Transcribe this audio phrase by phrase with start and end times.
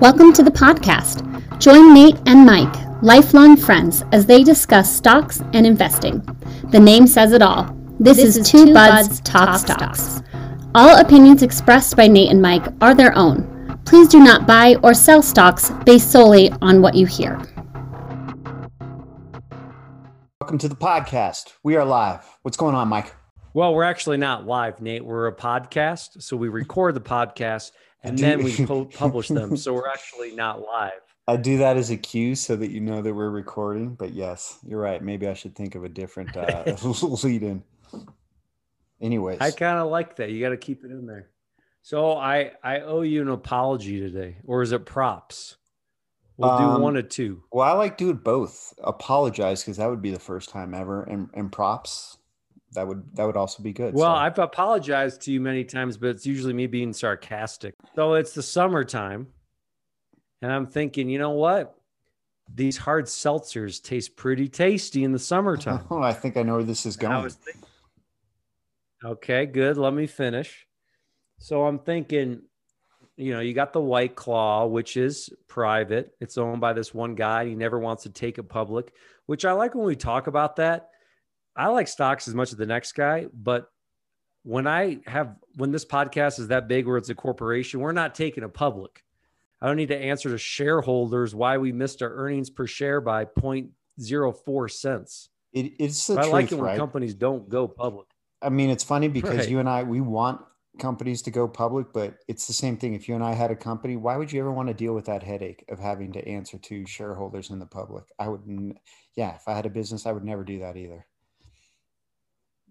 [0.00, 1.28] Welcome to the podcast.
[1.58, 6.20] Join Nate and Mike, lifelong friends, as they discuss stocks and investing.
[6.70, 7.64] The name says it all.
[8.00, 10.02] This, this is, is, Two, Buds, Buds Talk, Talk stocks.
[10.02, 10.28] stocks.
[10.74, 13.78] All opinions expressed by Nate and Mike are their own.
[13.84, 17.40] Please do not buy or sell stocks based solely on what you hear.
[20.40, 21.52] Welcome to the podcast.
[21.62, 22.26] We are live.
[22.42, 23.14] What's going on, Mike?
[23.54, 25.04] Well, we're actually not live, Nate.
[25.04, 26.22] We're a podcast.
[26.22, 27.72] So we record the podcast
[28.02, 29.58] and then we publish them.
[29.58, 30.92] So we're actually not live.
[31.28, 33.94] I do that as a cue so that you know that we're recording.
[33.94, 35.02] But yes, you're right.
[35.02, 36.64] Maybe I should think of a different uh,
[37.22, 37.62] lead in.
[39.02, 40.30] Anyways, I kind of like that.
[40.30, 41.28] You got to keep it in there.
[41.82, 45.56] So I I owe you an apology today, or is it props?
[46.38, 47.42] We'll um, do one or two.
[47.52, 48.72] Well, I like doing both.
[48.82, 52.16] Apologize because that would be the first time ever, and and props
[52.74, 53.94] that would that would also be good.
[53.94, 54.20] Well, so.
[54.20, 57.74] I've apologized to you many times, but it's usually me being sarcastic.
[57.94, 59.26] So it's the summertime,
[60.40, 61.78] and I'm thinking, you know what?
[62.54, 65.84] These hard seltzers taste pretty tasty in the summertime.
[65.90, 67.32] Oh, I think I know where this is going.
[69.04, 69.76] okay, good.
[69.76, 70.66] Let me finish.
[71.38, 72.42] So I'm thinking,
[73.16, 76.14] you know, you got the White Claw, which is private.
[76.20, 77.46] It's owned by this one guy.
[77.46, 78.92] He never wants to take it public,
[79.26, 80.91] which I like when we talk about that
[81.56, 83.68] I like stocks as much as the next guy, but
[84.42, 88.14] when I have when this podcast is that big where it's a corporation, we're not
[88.14, 89.02] taking a public.
[89.60, 93.26] I don't need to answer to shareholders why we missed our earnings per share by
[93.26, 95.28] 0.04 cents.
[95.52, 96.78] It, it's the I truth, like it when right?
[96.78, 98.08] companies don't go public.
[98.40, 99.48] I mean, it's funny because right.
[99.48, 100.40] you and I we want
[100.78, 102.94] companies to go public, but it's the same thing.
[102.94, 105.04] If you and I had a company, why would you ever want to deal with
[105.04, 108.04] that headache of having to answer to shareholders in the public?
[108.18, 108.78] I wouldn't.
[109.14, 111.06] Yeah, if I had a business, I would never do that either.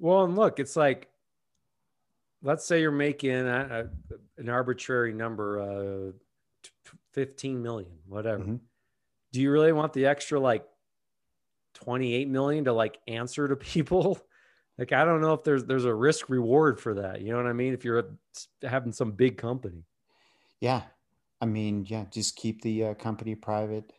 [0.02, 1.10] Well, and look, it's like,
[2.42, 6.70] let's say you're making a, a, an arbitrary number, uh,
[7.14, 8.42] 15 million, whatever.
[8.42, 8.56] Mm-hmm.
[9.32, 10.66] Do you really want the extra like
[11.76, 14.20] 28 million to like answer to people?
[14.80, 17.22] like, I don't know if there's, there's a risk reward for that.
[17.22, 17.76] You know what I mean?
[17.76, 18.04] If you're
[18.64, 19.86] having some big company.
[20.60, 20.82] Yeah.
[21.40, 23.94] I mean, yeah, just keep the uh, company private,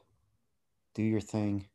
[0.96, 1.68] do your thing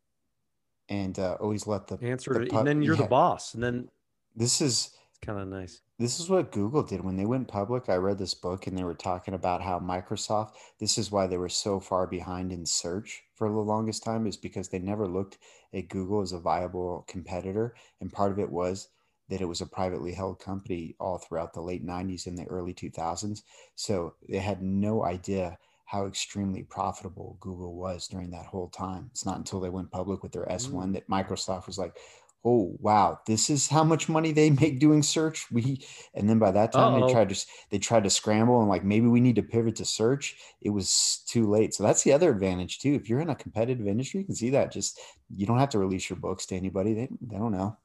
[0.89, 3.01] and uh, always let the answer the pub- and then you're yeah.
[3.03, 3.89] the boss and then
[4.37, 4.91] this is
[5.25, 5.81] kind of nice.
[5.97, 7.89] This is what Google did when they went public.
[7.89, 11.37] I read this book and they were talking about how Microsoft, this is why they
[11.37, 15.39] were so far behind in search for the longest time, is because they never looked
[15.73, 17.73] at Google as a viable competitor.
[17.99, 18.89] And part of it was
[19.29, 22.75] that it was a privately held company all throughout the late 90s and the early
[22.75, 23.41] 2000s.
[23.75, 29.09] So they had no idea how extremely profitable Google was during that whole time.
[29.11, 30.93] It's not until they went public with their S1 mm.
[30.93, 31.95] that Microsoft was like,
[32.45, 35.51] oh wow this is how much money they make doing search?
[35.51, 37.07] We and then by that time Uh-oh.
[37.07, 39.85] they tried to they tried to scramble and like maybe we need to pivot to
[39.85, 40.37] search.
[40.61, 41.73] It was too late.
[41.73, 42.93] So that's the other advantage too.
[42.93, 44.99] If you're in a competitive industry you can see that just
[45.35, 46.93] you don't have to release your books to anybody.
[46.93, 47.77] They, they don't know.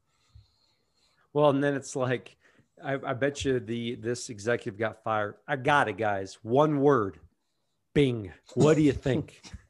[1.32, 2.36] Well and then it's like
[2.84, 5.36] I, I bet you the this executive got fired.
[5.46, 7.18] I got it guys one word
[7.94, 8.32] bing.
[8.54, 9.42] What do you think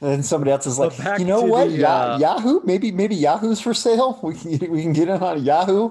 [0.00, 2.60] and then somebody else is like, you know what, the, uh, Yahoo?
[2.64, 4.18] Maybe maybe Yahoo's for sale.
[4.22, 5.90] We can we can get in on Yahoo.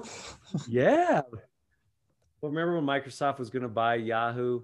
[0.68, 1.22] yeah.
[2.40, 4.62] Well, remember when Microsoft was going to buy Yahoo?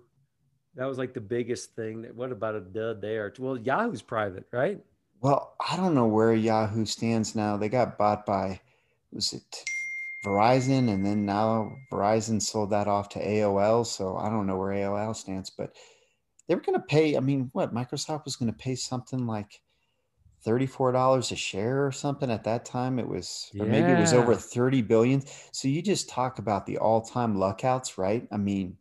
[0.77, 2.07] That was like the biggest thing.
[2.15, 3.33] What about a dud there?
[3.39, 4.79] Well, Yahoo's private, right?
[5.21, 7.57] Well, I don't know where Yahoo stands now.
[7.57, 8.61] They got bought by
[9.13, 9.65] was it
[10.25, 13.87] Verizon, and then now Verizon sold that off to AOL.
[13.87, 15.75] So I don't know where AOL stands, but
[16.47, 17.17] they were going to pay.
[17.17, 19.61] I mean, what Microsoft was going to pay something like
[20.43, 22.99] thirty-four dollars a share or something at that time.
[22.99, 25.23] It was, or maybe it was over thirty billion.
[25.53, 28.27] So you just talk about the all-time luckouts, right?
[28.31, 28.77] I mean,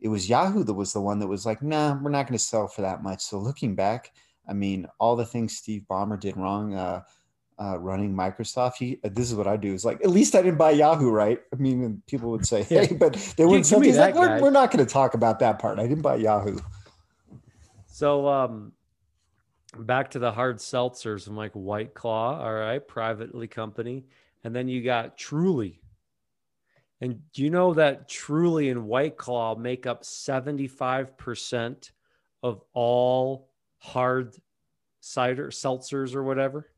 [0.00, 2.44] it was Yahoo that was the one that was like, "Nah, we're not going to
[2.44, 4.12] sell for that much." So looking back,
[4.46, 6.74] I mean, all the things Steve Ballmer did wrong.
[6.74, 7.02] Uh,
[7.58, 9.72] uh, running Microsoft, he, uh, this is what I do.
[9.72, 11.38] Is like, at least I didn't buy Yahoo, right?
[11.52, 12.96] I mean, people would say, "Hey," yeah.
[12.98, 13.66] but they wouldn't.
[13.66, 15.78] say, like, we're, we're, not going to talk about that part.
[15.78, 16.58] I didn't buy Yahoo.
[18.02, 18.72] So um,
[19.78, 21.28] back to the hard seltzers.
[21.28, 24.06] I'm like White Claw, all right, privately company,
[24.42, 25.80] and then you got Truly.
[27.00, 31.92] And do you know that Truly and White Claw make up 75%
[32.42, 34.34] of all hard
[34.98, 36.70] cider seltzers or whatever?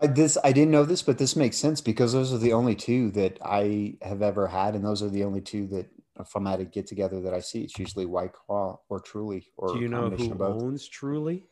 [0.00, 2.74] I, this I didn't know this, but this makes sense because those are the only
[2.74, 5.90] two that I have ever had, and those are the only two that
[6.20, 9.46] if I'm at a get together that I see, it's usually White Claw or Truly.
[9.56, 11.44] Or do you know who owns Truly?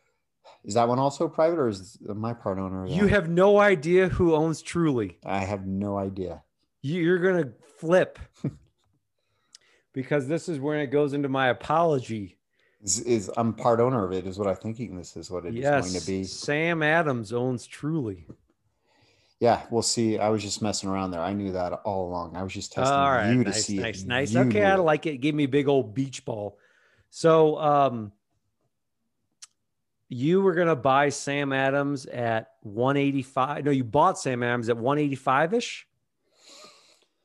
[0.63, 2.87] Is that one also private, or is my part owner?
[2.87, 5.17] You have no idea who owns Truly.
[5.25, 6.43] I have no idea.
[6.81, 8.19] You're gonna flip
[9.93, 12.37] because this is where it goes into my apology.
[12.81, 14.25] Is, is I'm part owner of it.
[14.25, 14.95] Is what I'm thinking.
[14.95, 16.23] This is what it is yes, going to be.
[16.23, 18.25] Sam Adams owns Truly.
[19.39, 20.19] Yeah, we'll see.
[20.19, 21.21] I was just messing around there.
[21.21, 22.35] I knew that all along.
[22.35, 23.77] I was just testing All right, you to nice, see.
[23.77, 24.33] nice, nice.
[24.33, 25.17] you Okay, I like it.
[25.17, 26.57] Give me a big old beach ball.
[27.09, 28.11] So, um,
[30.09, 33.63] you were gonna buy Sam Adams at 185.
[33.63, 35.87] No, you bought Sam Adams at 185 ish.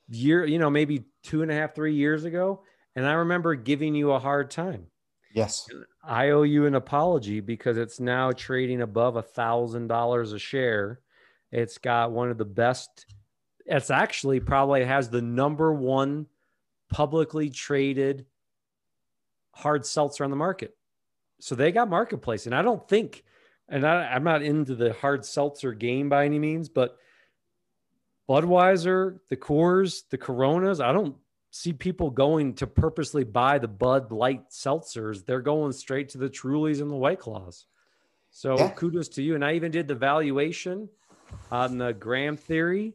[0.09, 2.63] Year, you know, maybe two and a half, three years ago,
[2.95, 4.87] and I remember giving you a hard time.
[5.35, 5.67] Yes.
[6.03, 11.01] I owe you an apology because it's now trading above a thousand dollars a share.
[11.55, 13.07] It's got one of the best.
[13.65, 16.27] It's actually probably has the number one
[16.91, 18.27] publicly traded
[19.53, 20.77] hard seltzer on the market.
[21.39, 23.23] So they got marketplace, and I don't think,
[23.69, 26.97] and I, I'm not into the hard seltzer game by any means, but
[28.29, 31.15] Budweiser, the Coors, the Coronas, I don't
[31.51, 35.25] see people going to purposely buy the Bud Light seltzers.
[35.25, 37.67] They're going straight to the Trulies and the White Claws.
[38.31, 38.71] So Yeah.
[38.71, 39.37] kudos to you.
[39.37, 40.89] And I even did the valuation
[41.51, 42.95] on the Graham theory,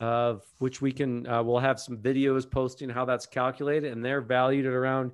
[0.00, 4.20] of which we can uh, we'll have some videos posting how that's calculated, and they're
[4.20, 5.12] valued at around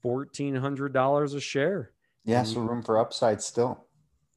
[0.00, 1.92] fourteen hundred dollars a share.
[2.24, 2.42] Yeah.
[2.42, 2.52] Mm-hmm.
[2.52, 3.86] So room for upside still.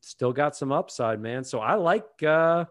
[0.02, 1.44] Still got some upside, man.
[1.44, 2.66] So I like uh,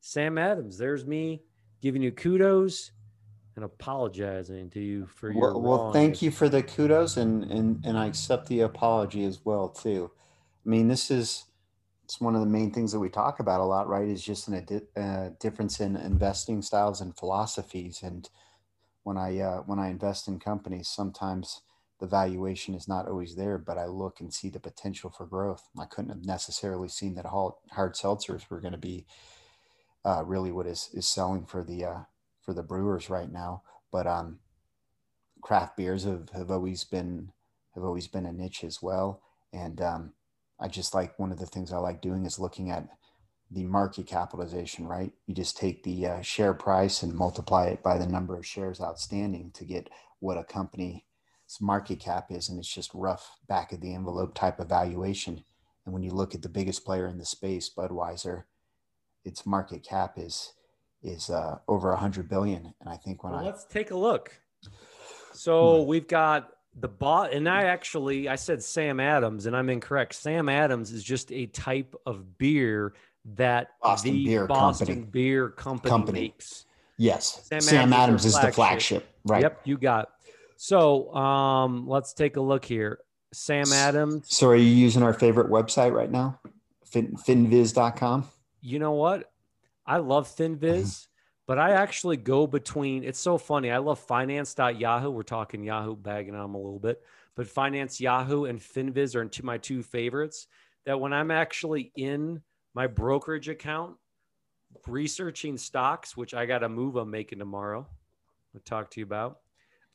[0.00, 0.76] Sam Adams.
[0.78, 1.42] There's me
[1.80, 2.92] giving you kudos
[3.56, 7.84] and apologizing to you for your Well, well thank you for the kudos, and and
[7.84, 10.10] and I accept the apology as well too.
[10.64, 11.44] I mean, this is
[12.12, 14.06] it's one of the main things that we talk about a lot, right?
[14.06, 18.02] Is just an, a uh, difference in investing styles and philosophies.
[18.02, 18.28] And
[19.02, 21.62] when I uh, when I invest in companies, sometimes
[22.00, 25.70] the valuation is not always there, but I look and see the potential for growth.
[25.80, 29.06] I couldn't have necessarily seen that hard, hard seltzers were going to be
[30.04, 32.00] uh, really what is is selling for the uh,
[32.42, 33.62] for the brewers right now.
[33.90, 34.40] But um,
[35.40, 37.32] craft beers have, have always been
[37.74, 39.22] have always been a niche as well.
[39.50, 40.12] And um,
[40.62, 42.88] I just like one of the things I like doing is looking at
[43.50, 44.86] the market capitalization.
[44.86, 48.46] Right, you just take the uh, share price and multiply it by the number of
[48.46, 51.02] shares outstanding to get what a company's
[51.60, 55.44] market cap is, and it's just rough back of the envelope type of valuation.
[55.84, 58.44] And when you look at the biggest player in the space, Budweiser,
[59.24, 60.52] its market cap is
[61.02, 62.72] is uh, over a hundred billion.
[62.80, 64.40] And I think when Well, I let's take a look.
[65.32, 70.14] So we've got the bot, and I actually I said Sam Adams, and I'm incorrect.
[70.14, 72.94] Sam Adams is just a type of beer
[73.34, 75.06] that Boston the Beer Boston Company.
[75.10, 76.20] Beer Company, Company.
[76.20, 76.64] makes.
[76.96, 79.42] yes, Sam Sam, Adams Adams, is the flagship, right?
[79.42, 80.08] Yep, you got.
[80.56, 82.98] So um, let's take a look here.
[83.32, 84.26] Sam Adams.
[84.28, 86.38] So are you using our favorite website right now?
[86.84, 88.28] Fin, finviz.com?
[88.60, 89.30] you know what?
[89.84, 91.06] I love FinViz,
[91.46, 93.04] but I actually go between.
[93.04, 93.70] It's so funny.
[93.70, 95.10] I love finance.yahoo.
[95.10, 97.02] We're talking Yahoo, bagging on them a little bit,
[97.34, 100.46] but finance Yahoo and FinViz are two, my two favorites.
[100.86, 102.42] That when I'm actually in
[102.74, 103.96] my brokerage account
[104.86, 107.86] researching stocks, which I got a move I'm making tomorrow,
[108.54, 109.38] I'll talk to you about.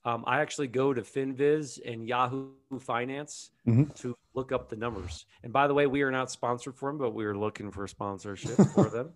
[0.06, 3.94] Um, I actually go to FinViz and Yahoo Finance Mhm.
[3.96, 5.26] to look up the numbers.
[5.44, 7.86] And by the way, we are not sponsored for them, but we are looking for
[7.88, 9.12] sponsorship for them.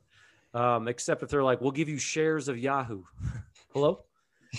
[0.54, 3.04] Um, except if they're like, we'll give you shares of Yahoo.
[3.74, 4.04] Hello.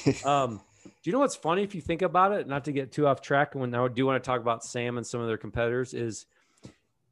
[0.25, 2.49] Um, do you know what's funny if you think about it?
[2.49, 5.07] Not to get too off track, when I do want to talk about Sam and
[5.07, 6.27] some of their competitors, is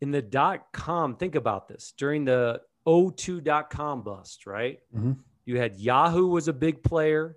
[0.00, 1.14] in the dot com.
[1.14, 4.78] Think about this during the 02 dot com bust, right?
[4.96, 5.18] Mhm.
[5.44, 7.36] You had Yahoo was a big player.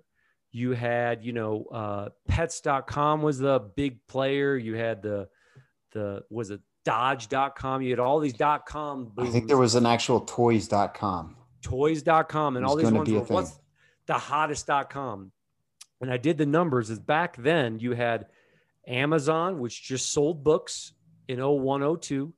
[0.50, 4.56] You had, you know, uh, pets.com was the big player.
[4.56, 5.28] You had the,
[5.92, 7.82] the, was it dodge.com?
[7.82, 9.10] You had all these dot com.
[9.18, 11.36] I think there was an actual toys.com.
[11.62, 13.58] toys.com and all these ones were what's
[14.06, 15.32] the hottest.com
[16.00, 18.26] and i did the numbers is back then you had
[18.86, 20.92] amazon which just sold books
[21.26, 22.32] in 0102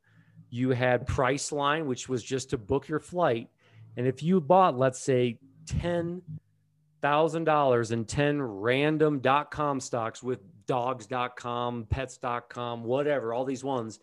[0.50, 3.49] you had priceline which was just to book your flight
[3.97, 12.85] and if you bought let's say $10000 in 10 random com stocks with dogs.com pets.com
[12.85, 13.99] whatever all these ones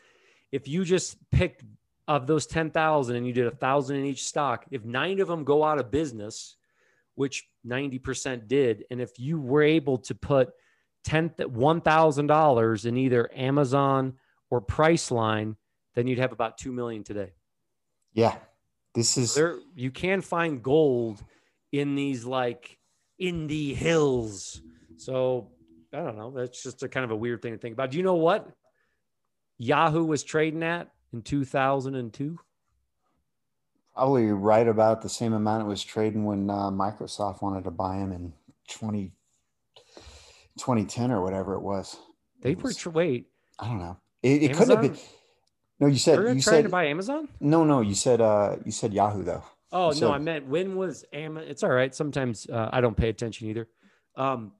[0.53, 1.63] if you just picked
[2.07, 5.43] of those 10,000 and you did a thousand in each stock, if nine of them
[5.43, 6.57] go out of business,
[7.15, 10.51] which 90% did, and if you were able to put
[11.05, 14.13] 10, $1,000 in either Amazon
[14.51, 15.55] or Priceline,
[15.95, 17.31] then you'd have about 2 million today.
[18.13, 18.35] Yeah.
[18.93, 21.23] This is There, you can find gold
[21.71, 22.77] in these like
[23.19, 24.61] indie hills.
[24.97, 25.49] So
[25.91, 26.29] I don't know.
[26.29, 27.89] That's just a kind of a weird thing to think about.
[27.89, 28.47] Do you know what
[29.57, 32.39] Yahoo was trading at in 2002?
[33.93, 37.95] probably right about the same amount it was trading when uh, Microsoft wanted to buy
[37.97, 38.33] him in
[38.71, 39.11] 20,
[40.57, 41.95] 2010 or whatever it was.
[42.41, 43.27] They It were was- tr- wait.
[43.59, 43.97] I don't know.
[44.23, 44.99] It, it couldn't have been.
[45.79, 47.27] No, you said you trying said to buy Amazon?
[47.39, 47.81] no, no.
[47.81, 49.43] You said uh, you said Yahoo though.
[49.71, 51.49] Oh You no, said- I meant when was Amazon?
[51.49, 51.93] It's all right.
[51.93, 53.67] Sometimes uh, I don't pay attention either.
[54.15, 54.53] Um,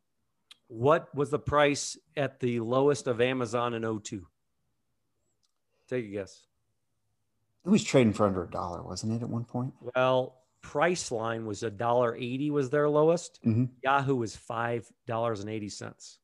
[0.67, 4.27] what was the price at the lowest of Amazon in 02?
[5.93, 6.47] Take a guess.
[7.63, 9.75] It was trading for under a dollar, wasn't it, at one point?
[9.95, 13.39] Well, Priceline was a dollar eighty was their lowest.
[13.45, 13.69] Mhm.
[13.83, 16.17] Yahoo was five dollars and eighty cents.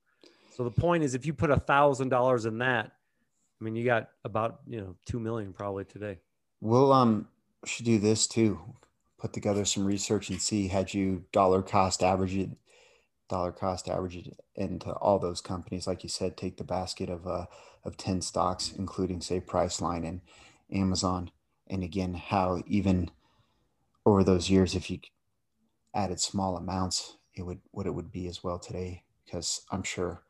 [0.55, 3.85] So the point is, if you put a thousand dollars in that, I mean, you
[3.85, 6.17] got about you know two million probably today.
[6.61, 7.27] We'll um
[7.63, 8.59] should do this too.
[9.19, 12.49] Put together some research and see had you dollar cost average it,
[13.29, 17.27] dollar cost average it into all those companies, like you said, take the basket of
[17.27, 17.45] uh
[17.83, 20.21] of ten stocks, including say Priceline and
[20.71, 21.31] Amazon,
[21.67, 23.11] and again how even
[24.05, 24.99] over those years, if you
[25.93, 29.03] added small amounts, it would what it would be as well today.
[29.25, 30.23] Because I'm sure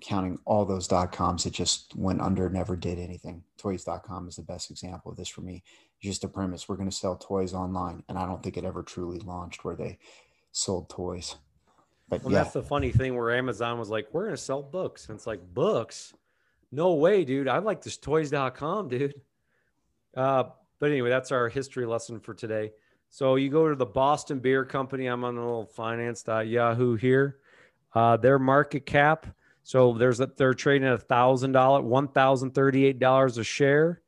[0.00, 3.44] counting all those dot coms that just went under, never did anything.
[3.58, 5.62] Toys.com is the best example of this for me.
[6.00, 6.68] Just a premise.
[6.68, 8.02] We're going to sell toys online.
[8.08, 9.98] And I don't think it ever truly launched where they
[10.52, 11.36] sold toys.
[12.08, 14.62] But Well, yeah, that's the funny thing where Amazon was like, we're going to sell
[14.62, 15.08] books.
[15.08, 16.12] And it's like, books?
[16.70, 17.48] No way, dude.
[17.48, 19.14] I like this toys.com, dude.
[20.16, 20.44] Uh,
[20.80, 22.72] but anyway, that's our history lesson for today.
[23.10, 25.06] So you go to the Boston Beer Company.
[25.06, 27.38] I'm on a little finance.yahoo here.
[27.94, 29.26] Uh, their market cap.
[29.62, 34.02] So there's a, they're trading at a thousand dollar, one thousand thirty-eight dollars a share.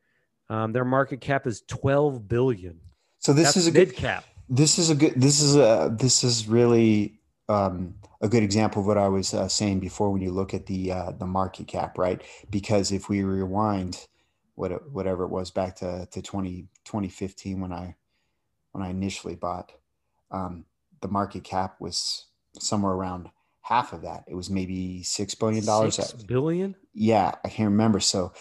[0.50, 2.80] Um, their market cap is twelve billion.
[3.20, 4.24] so this That's is a mid good cap.
[4.48, 7.15] this is a good this is a this is really
[7.48, 10.66] um, a good example of what I was uh, saying before when you look at
[10.66, 12.20] the uh, the market cap, right?
[12.50, 14.06] Because if we rewind
[14.54, 17.96] what it- whatever it was back to to 20, 2015 when I
[18.72, 19.72] when I initially bought,
[20.30, 20.64] um,
[21.00, 22.26] the market cap was
[22.58, 23.30] somewhere around
[23.62, 24.24] half of that.
[24.28, 25.96] It was maybe six billion dollars.
[25.96, 26.76] Six billion.
[26.94, 28.00] Yeah, I can't remember.
[28.00, 28.32] So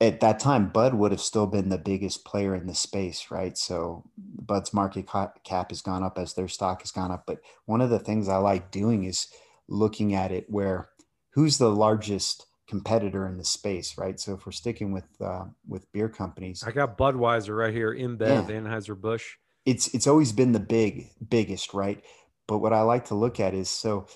[0.00, 3.58] at that time, Bud would have still been the biggest player in the space, right?
[3.58, 5.08] So Bud's market
[5.44, 7.24] cap has gone up as their stock has gone up.
[7.26, 9.26] But one of the things I like doing is
[9.68, 10.88] looking at it where
[11.34, 14.20] who's the largest competitor in the space, right?
[14.20, 18.20] So if we're sticking with uh, with beer companies, I got Budweiser right here, InBev,
[18.48, 18.54] Yeah.
[18.60, 19.36] Anheuser Busch.
[19.66, 22.02] it's it's always been the big biggest right
[22.46, 24.06] but what i like to look at is so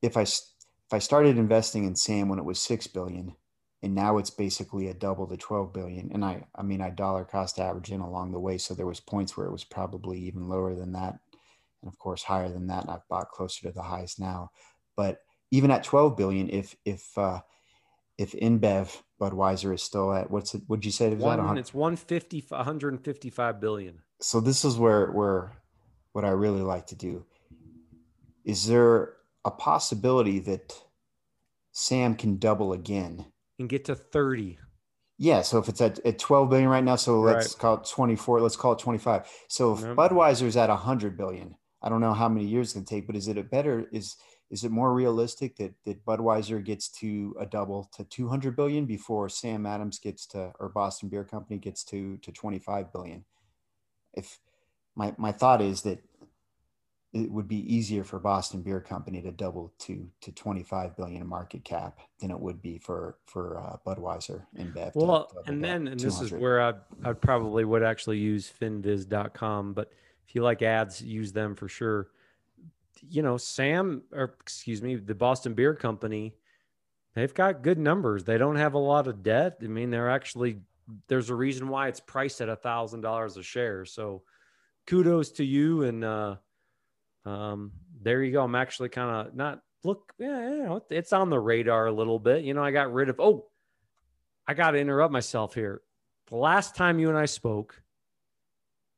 [0.00, 3.34] if i if i started investing in sam when it was 6 billion
[3.84, 7.24] and now it's basically a double to 12 billion and i i mean i dollar
[7.24, 10.48] cost average in along the way so there was points where it was probably even
[10.48, 11.18] lower than that
[11.82, 14.50] and of course higher than that and i've bought closer to the highs now
[14.96, 15.18] but
[15.50, 17.40] even at 12 billion if if uh
[18.16, 20.62] if InBev Budweiser is still at what's it?
[20.68, 21.38] Would you say it was at?
[21.38, 24.02] One, hun- it's 150, 155 billion.
[24.20, 25.52] so this is where where
[26.12, 27.24] what I really like to do.
[28.44, 29.14] Is there
[29.44, 30.80] a possibility that
[31.72, 33.26] Sam can double again?
[33.58, 34.58] And get to 30.
[35.16, 38.40] Yeah, so if it's at, at 12 billion right now, so let's call it 24,
[38.40, 39.30] let's call it 25.
[39.48, 39.96] So if Yep.
[39.96, 43.14] Budweiser's at 100 billion, I don't know how many years it's going to take, but
[43.14, 44.16] is it a better is
[44.50, 49.28] is it more realistic that that Budweiser gets to a double to 200 billion before
[49.28, 53.24] Sam Adams gets to or Boston Beer Company gets to to 25 billion?
[54.14, 54.40] If
[54.96, 56.00] my my thought is that
[57.14, 61.28] it would be easier for Boston Beer Company to double to to 25 billion in
[61.28, 64.92] market cap than it would be for for uh, Budweiser InBev.
[64.92, 69.74] to Well, and then, and this is where I I probably would actually use finviz.com,
[69.74, 69.92] but
[70.26, 72.08] if you like ads, use them for sure.
[73.08, 76.34] You know, Sam, or excuse me, the Boston Beer Company,
[77.14, 78.24] they've got good numbers.
[78.24, 79.58] They don't have a lot of debt.
[79.62, 80.60] I mean, they're actually,
[81.06, 83.84] there's a reason why it's priced at a thousand dollars a share.
[83.84, 84.22] So
[84.86, 85.82] kudos to you.
[85.82, 86.36] And, uh,
[87.24, 88.42] um, there you go.
[88.42, 92.18] I'm actually kind of not look, yeah, you know, it's on the radar a little
[92.18, 92.44] bit.
[92.44, 93.46] You know, I got rid of, oh,
[94.46, 95.82] I got to interrupt myself here.
[96.28, 97.82] The last time you and I spoke,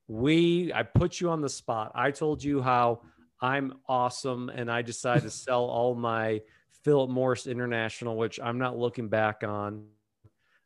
[0.09, 1.93] we I put you on the spot.
[1.95, 3.03] I told you how
[3.41, 6.41] I'm awesome and I decided to sell all my
[6.85, 9.87] Philip Morris International, which I'm not looking back on.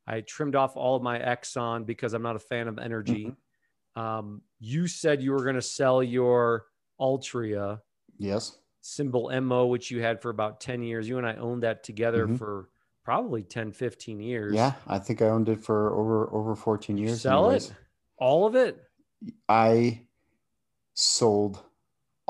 [0.06, 3.34] I trimmed off all of my Exxon because I'm not a fan of energy.
[3.96, 6.66] Um, you said you were going to sell your
[7.00, 7.80] Altria
[8.18, 11.08] yes, symbol MO, which you had for about 10 years.
[11.08, 12.38] You and I owned that together Mhm.
[12.38, 12.68] for
[13.04, 14.54] probably 10, 15 years.
[14.54, 17.20] yeah, I think I owned it for over over 14 You years.
[17.22, 17.70] sell anyways.
[17.70, 17.76] it?
[18.18, 18.82] All of it?
[19.48, 20.06] I
[20.94, 21.62] sold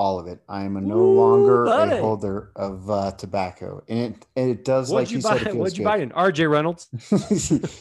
[0.01, 0.39] all of it.
[0.49, 1.91] I am a no Ooh, longer buddy.
[1.97, 5.37] a holder of uh, tobacco, and it and it does What'd like you, you, buy?
[5.37, 5.53] said.
[5.53, 5.89] What'd you good.
[5.89, 6.89] buy in RJ Reynolds?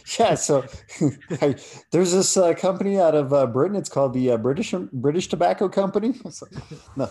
[0.20, 0.64] yeah, so
[1.40, 1.56] I,
[1.92, 3.76] there's this uh, company out of uh, Britain.
[3.76, 6.14] It's called the uh, British British Tobacco Company.
[6.30, 6.46] So,
[6.96, 7.08] no,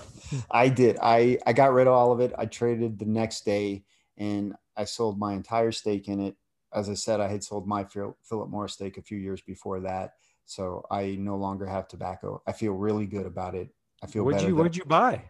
[0.52, 0.98] I did.
[1.02, 2.34] I I got rid of all of it.
[2.38, 3.84] I traded the next day,
[4.18, 6.36] and I sold my entire stake in it.
[6.74, 10.14] as I said, I had sold my Philip Morris stake a few years before that,
[10.46, 12.42] so I no longer have tobacco.
[12.48, 13.70] I feel really good about it.
[14.04, 14.24] I feel.
[14.24, 15.24] What'd you What'd you buy?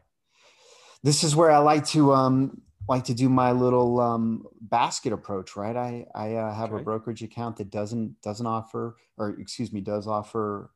[1.04, 5.56] This is where I like to um like to do my little um basket approach,
[5.56, 5.76] right?
[5.76, 6.82] I I uh, have okay.
[6.82, 10.72] a brokerage account that doesn't doesn't offer, or excuse me, does offer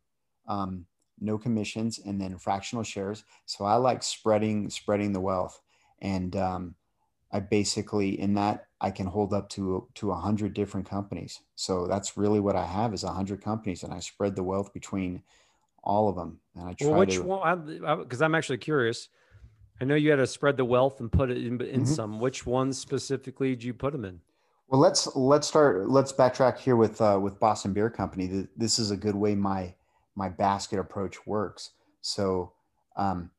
[0.47, 0.85] um
[1.19, 3.23] no commissions and then fractional shares.
[3.45, 5.59] So I like spreading spreading the wealth,
[6.01, 6.75] and um,
[7.31, 11.39] I basically in that I can hold up to to a hundred different companies.
[11.55, 14.73] So that's really what I have is a hundred companies, and I spread the wealth
[14.73, 15.23] between
[15.83, 16.39] all of them.
[16.55, 17.23] And I try well, which to.
[17.23, 17.99] one?
[17.99, 19.09] Because I'm actually curious.
[19.81, 21.85] I know you had to spread the wealth and put it in, in mm-hmm.
[21.85, 22.19] some.
[22.19, 24.19] Which ones specifically did you put them in?
[24.67, 25.89] Well, let's let's start.
[25.89, 28.47] Let's backtrack here with uh, with Boston Beer Company.
[28.55, 29.73] This is a good way my
[30.15, 31.71] my basket approach works.
[32.01, 32.53] So
[32.95, 33.31] um,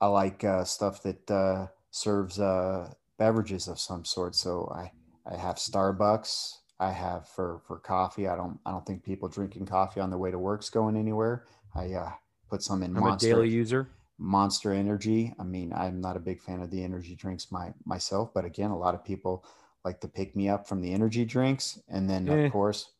[0.00, 4.34] I like uh, stuff that uh, serves uh, beverages of some sort.
[4.34, 4.90] So I,
[5.30, 6.58] I have Starbucks.
[6.82, 8.26] I have for, for coffee.
[8.26, 11.44] I don't, I don't think people drinking coffee on their way to work's going anywhere.
[11.74, 12.10] I uh,
[12.50, 13.88] put some in I'm Monster, a daily user.
[14.18, 15.32] Monster Energy.
[15.38, 18.70] I mean, I'm not a big fan of the energy drinks my, myself, but again,
[18.70, 19.44] a lot of people
[19.84, 21.78] like to pick me up from the energy drinks.
[21.88, 22.46] And then eh.
[22.46, 22.90] of course,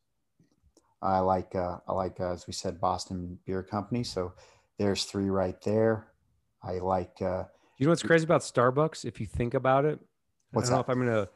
[1.03, 4.05] I like, uh, I like, uh, as we said, Boston Beer Company.
[4.05, 4.33] So
[4.79, 6.07] there's three right there.
[6.63, 7.45] I like, uh,
[7.79, 9.05] you know what's crazy about Starbucks?
[9.05, 9.99] If you think about it,
[10.53, 10.97] What's I don't that?
[10.97, 11.29] know if I'm to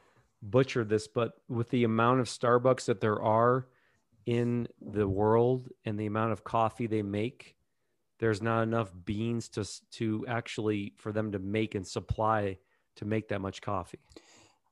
[0.50, 3.67] butcher this, but with the amount of Starbucks that there are
[4.25, 7.57] in the world and the amount of coffee they make,
[8.19, 12.59] there's not enough beans to to actually for them to make and supply
[12.97, 13.99] to make that much coffee.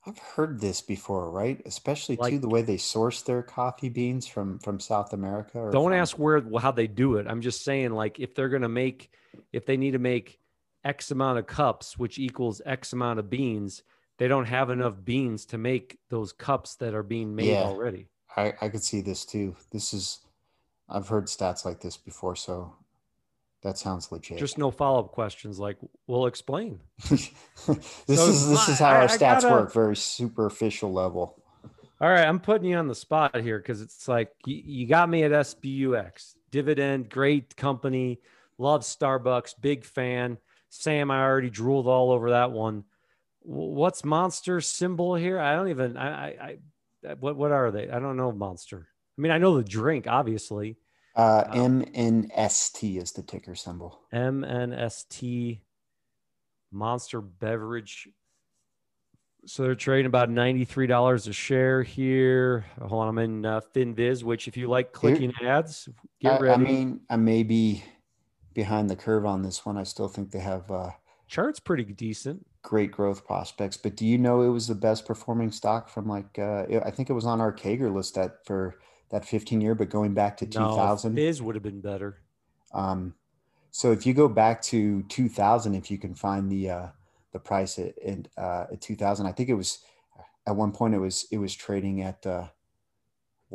[0.07, 1.59] I've heard this before, right?
[1.65, 5.69] Especially like, too the way they source their coffee beans from from South America.
[5.71, 7.27] don't from- ask where how they do it.
[7.27, 9.11] I'm just saying, like, if they're gonna make,
[9.51, 10.39] if they need to make
[10.83, 13.81] X amount of cups, which equals X amount of beans,
[14.17, 18.07] they don't have enough beans to make those cups that are being made yeah, already.
[18.35, 19.55] I, I could see this too.
[19.71, 20.19] This is,
[20.89, 22.73] I've heard stats like this before, so
[23.63, 24.37] that sounds legit.
[24.37, 25.59] Just no follow up questions.
[25.59, 26.79] Like, we'll explain.
[27.09, 27.31] this
[27.65, 27.73] so
[28.07, 31.41] is this is how I, our stats gotta, work, very superficial level.
[32.01, 35.09] All right, I'm putting you on the spot here because it's like you, you got
[35.09, 38.19] me at SBUX dividend, great company,
[38.57, 40.37] love Starbucks, big fan.
[40.69, 42.83] Sam, I already drooled all over that one
[43.45, 45.39] what's monster symbol here?
[45.39, 46.57] I don't even I, I,
[47.03, 47.89] I what what are they?
[47.89, 48.87] I don't know monster.
[49.17, 50.77] I mean, I know the drink, obviously.
[51.15, 54.01] Uh, um, MNST is the ticker symbol.
[54.13, 55.61] MNST
[56.71, 58.09] Monster Beverage.
[59.45, 62.65] So they're trading about $93 a share here.
[62.81, 65.87] Hold on, I'm in uh, FinViz, which if you like clicking here, ads,
[66.19, 66.63] get I, ready.
[66.63, 67.83] I mean, I may be
[68.53, 69.77] behind the curve on this one.
[69.77, 70.89] I still think they have uh,
[71.27, 73.77] charts pretty decent great growth prospects.
[73.77, 77.09] But do you know it was the best performing stock from like uh, I think
[77.09, 78.79] it was on our CAGR list that for
[79.11, 82.17] that 15 year, but going back to 2000, no, Fizz would have been better.
[82.73, 83.13] Um,
[83.71, 86.87] so if you go back to 2000, if you can find the uh,
[87.31, 89.79] the price at, at, uh, at 2000, I think it was
[90.47, 92.47] at one point it was it was trading at uh,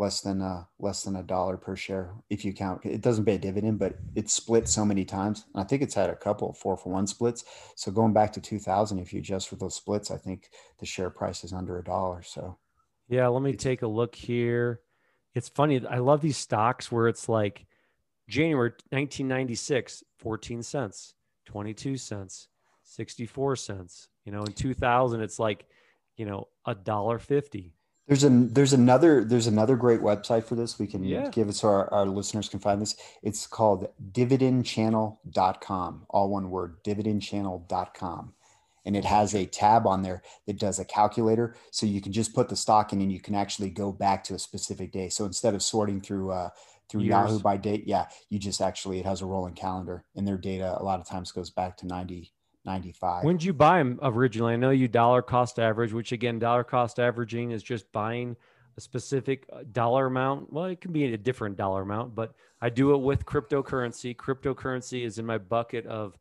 [0.00, 3.34] less than a less than a dollar per share if you count it doesn't pay
[3.34, 6.74] a dividend but it's split so many times i think it's had a couple four
[6.74, 7.44] for one splits.
[7.76, 11.10] So going back to 2000 if you adjust for those splits i think the share
[11.10, 12.56] price is under a dollar so.
[13.08, 14.80] Yeah let me take a look here.
[15.34, 17.66] It's funny i love these stocks where it's like
[18.26, 22.48] january 1996 14 cents 22 cents
[22.84, 25.66] 64 cents you know in 2000 it's like
[26.16, 27.74] you know a dollar 50
[28.11, 30.81] there's a there's another there's another great website for this.
[30.81, 31.29] We can yeah.
[31.29, 32.96] give it so our, our listeners can find this.
[33.23, 38.35] It's called dividendchannel.com, all one word, dividendchannel.com.
[38.85, 41.55] And it has a tab on there that does a calculator.
[41.70, 44.35] So you can just put the stock in and you can actually go back to
[44.35, 45.09] a specific day.
[45.09, 46.49] So instead of sorting through uh,
[46.88, 47.11] through Years.
[47.11, 50.77] Yahoo by date, yeah, you just actually it has a rolling calendar and their data
[50.77, 52.33] a lot of times goes back to 90
[52.64, 53.25] 95.
[53.25, 54.55] When did you buy them originally?
[54.55, 58.37] I know you dollar cost average, which again, dollar cost averaging is just buying
[58.77, 60.53] a specific uh, dollar amount.
[60.53, 64.14] Well, it can be a different dollar amount, but I do it with cryptocurrency.
[64.14, 66.16] Cryptocurrency is in my bucket of,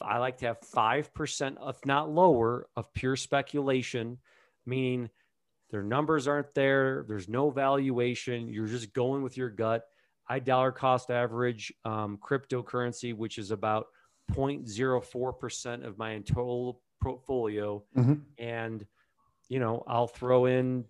[0.00, 4.18] I like to have 5%, if not lower, of pure speculation,
[4.66, 5.10] meaning
[5.70, 7.04] their numbers aren't there.
[7.06, 8.48] There's no valuation.
[8.48, 9.84] You're just going with your gut.
[10.28, 13.86] I dollar cost average um, cryptocurrency, which is about
[14.30, 17.82] 0.04% of my total portfolio.
[17.96, 18.14] Mm-hmm.
[18.38, 18.86] And,
[19.48, 20.84] you know, I'll throw in,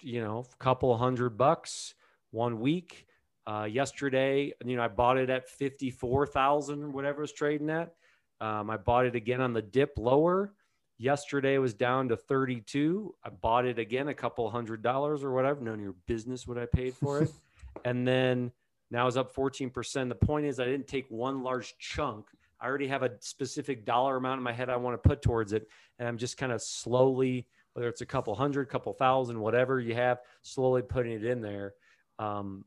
[0.00, 1.94] you know, a couple hundred bucks
[2.30, 3.06] one week.
[3.46, 7.94] Uh, yesterday, you know, I bought it at 54,000 whatever it's trading at.
[8.40, 10.52] Um, I bought it again on the dip lower
[10.98, 13.14] Yesterday was down to 32.
[13.24, 15.60] I bought it again, a couple hundred dollars or whatever.
[15.60, 17.32] None of your business what I paid for it.
[17.84, 18.52] and then
[18.92, 20.08] now it's up 14%.
[20.08, 22.26] The point is, I didn't take one large chunk.
[22.60, 25.52] I already have a specific dollar amount in my head I want to put towards
[25.52, 25.68] it.
[25.98, 29.94] And I'm just kind of slowly, whether it's a couple hundred, couple thousand, whatever you
[29.94, 31.74] have, slowly putting it in there.
[32.18, 32.64] Um,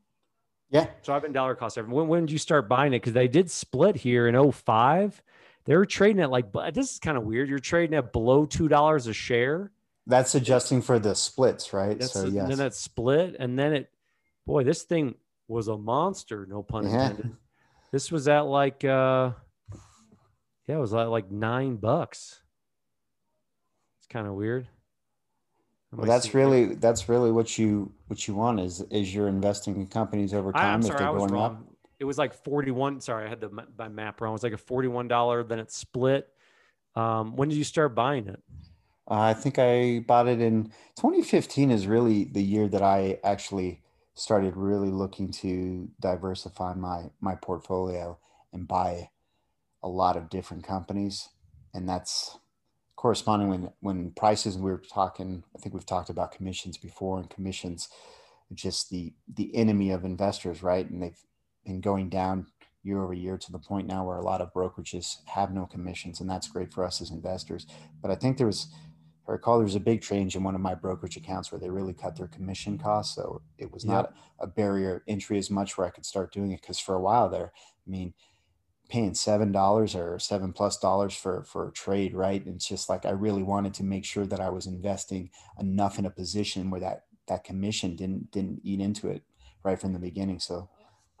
[0.70, 0.86] yeah.
[1.02, 1.92] So I've been dollar cost average.
[1.92, 3.00] When, when did you start buying it?
[3.00, 5.22] Because they did split here in 05
[5.68, 7.46] they were trading at like this is kind of weird.
[7.46, 9.70] You're trading at below two dollars a share.
[10.06, 11.98] That's adjusting for the splits, right?
[11.98, 12.48] That's so a, yes.
[12.48, 13.90] then that split, and then it,
[14.46, 15.14] boy, this thing
[15.46, 16.46] was a monster.
[16.48, 17.26] No pun intended.
[17.26, 17.32] Yeah.
[17.92, 19.32] This was at like, uh
[20.68, 22.42] yeah, it was at like nine bucks.
[23.98, 24.68] It's kind of weird.
[25.90, 29.86] Well, that's really that's really what you what you want is is you're investing in
[29.86, 31.64] companies over time sorry, if they're going up.
[31.98, 34.32] it was like 41 sorry i had the my map wrong.
[34.32, 36.28] It was like a $41 then it split.
[36.94, 38.42] Um, when did you start buying it?
[39.10, 40.64] Uh, i think i bought it in
[40.98, 43.80] 2015 is really the year that i actually
[44.12, 48.18] started really looking to diversify my my portfolio
[48.52, 49.08] and buy
[49.82, 51.28] a lot of different companies
[51.74, 52.38] and that's
[52.96, 57.30] corresponding when when prices we were talking i think we've talked about commissions before and
[57.30, 57.88] commissions
[58.54, 61.24] just the the enemy of investors right and they've
[61.64, 62.46] been going down
[62.82, 66.20] year over year to the point now where a lot of brokerages have no commissions,
[66.20, 67.66] and that's great for us as investors.
[68.00, 68.68] But I think there was,
[69.28, 71.70] I recall, there was a big change in one of my brokerage accounts where they
[71.70, 75.86] really cut their commission costs, so it was not a barrier entry as much where
[75.86, 76.60] I could start doing it.
[76.60, 77.52] Because for a while there,
[77.86, 78.14] I mean,
[78.88, 82.44] paying seven dollars or seven plus dollars for for a trade, right?
[82.44, 85.98] And it's just like I really wanted to make sure that I was investing enough
[85.98, 89.22] in a position where that that commission didn't didn't eat into it
[89.62, 90.40] right from the beginning.
[90.40, 90.68] So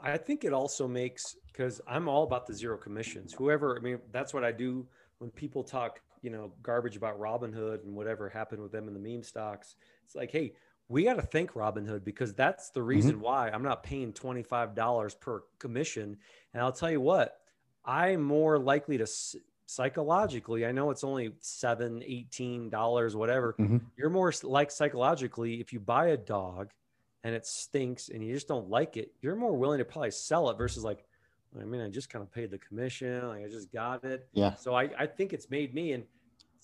[0.00, 3.32] I think it also makes because I'm all about the zero commissions.
[3.32, 4.86] Whoever, I mean, that's what I do
[5.18, 9.00] when people talk, you know, garbage about Robinhood and whatever happened with them in the
[9.00, 9.74] meme stocks.
[10.04, 10.52] It's like, hey,
[10.88, 13.22] we got to thank Robinhood because that's the reason mm-hmm.
[13.22, 16.16] why I'm not paying $25 per commission.
[16.54, 17.38] And I'll tell you what,
[17.84, 19.06] I'm more likely to
[19.66, 23.54] psychologically, I know it's only seven, $18, whatever.
[23.58, 23.78] Mm-hmm.
[23.96, 26.70] You're more like psychologically, if you buy a dog
[27.22, 30.48] and it stinks and you just don't like it, you're more willing to probably sell
[30.50, 31.04] it versus like,
[31.58, 34.26] I mean, I just kind of paid the commission, like I just got it.
[34.32, 34.54] Yeah.
[34.54, 36.04] So I, I think it's made me and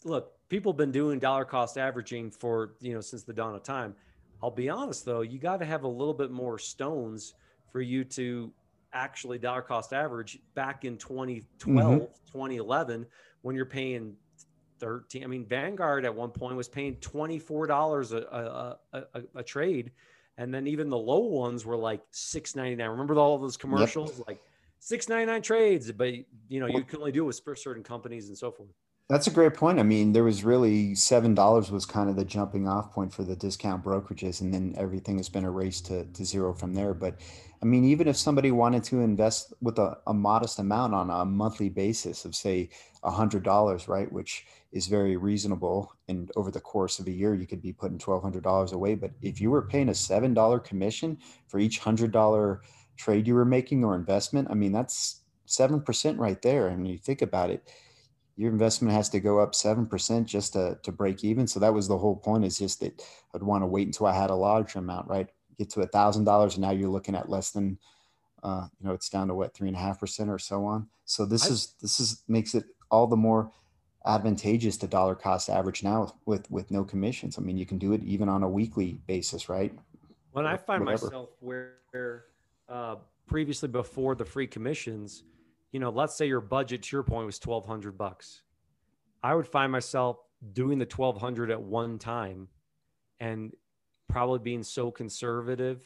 [0.05, 3.63] look, people have been doing dollar cost averaging for you know since the dawn of
[3.63, 3.95] time.
[4.43, 7.35] I'll be honest though, you got to have a little bit more stones
[7.73, 8.53] for you to
[8.95, 12.05] actually dollar cost average back in 2012, mm-hmm.
[12.33, 13.07] 2011
[13.43, 14.17] when you're paying
[14.81, 15.23] 13.
[15.23, 19.93] I mean, Vanguard at one point was paying $24 a, a, a, a trade
[20.39, 22.91] and then even the low ones were like six ninety nine.
[22.91, 24.29] Remember all those commercials yep.
[24.29, 24.43] like
[24.81, 26.13] six ninety nine trades, but
[26.49, 28.71] you know you can only do it with certain companies and so forth.
[29.11, 29.79] That's a great point.
[29.79, 33.23] I mean, there was really seven dollars was kind of the jumping off point for
[33.23, 36.95] the discount brokerages, and then everything has been erased to, to zero from there.
[36.95, 37.21] But
[37.65, 41.25] I mean, even if somebody wanted to invest with a, a modest amount on a
[41.25, 42.69] monthly basis of say
[43.03, 47.35] a hundred dollars, right, which is very reasonable, and over the course of a year,
[47.35, 48.95] you could be putting twelve hundred dollars away.
[48.95, 52.61] But if you were paying a seven dollar commission for each hundred dollar
[52.99, 56.71] trade you were making or investment, I mean, that's seven percent right there.
[56.77, 57.67] Mean, you think about it
[58.37, 61.47] your investment has to go up 7% just to, to break even.
[61.47, 63.01] So that was the whole point is just that
[63.33, 65.29] I'd want to wait until I had a larger amount, right?
[65.59, 66.55] Get to a thousand dollars.
[66.55, 67.79] And now you're looking at less than,
[68.43, 70.89] uh, you know, it's down to what, three and a half percent or so on.
[71.05, 73.51] So this I, is, this is makes it all the more
[74.07, 77.39] advantageous to dollar cost average now with, with no commissions.
[77.39, 79.73] I mean, you can do it even on a weekly basis, right?
[80.33, 81.07] When I find Whatever.
[81.07, 82.25] myself where,
[82.69, 85.23] uh, previously before the free commissions,
[85.73, 88.43] you know, let's say your budget to your point was 1200 bucks.
[89.23, 90.19] I would find myself
[90.53, 92.49] doing the 1200 at one time
[93.21, 93.53] and
[94.09, 95.83] probably being so conservative,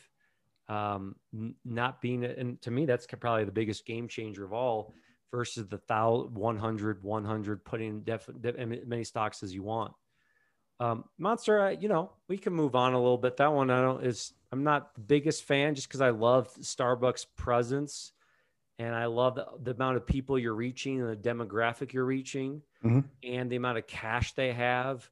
[0.68, 1.16] um,
[1.64, 4.94] not being, and to me, that's probably the biggest game changer of all
[5.30, 9.92] versus the 100, 100, putting def, def, many stocks as you want.
[10.80, 13.36] Um, Monster, you know, we can move on a little bit.
[13.38, 17.26] That one I don't is I'm not the biggest fan just because I love Starbucks
[17.36, 18.12] presence
[18.78, 22.62] and I love the, the, amount of people you're reaching and the demographic you're reaching,
[22.84, 23.00] mm-hmm.
[23.24, 25.10] and the amount of cash they have.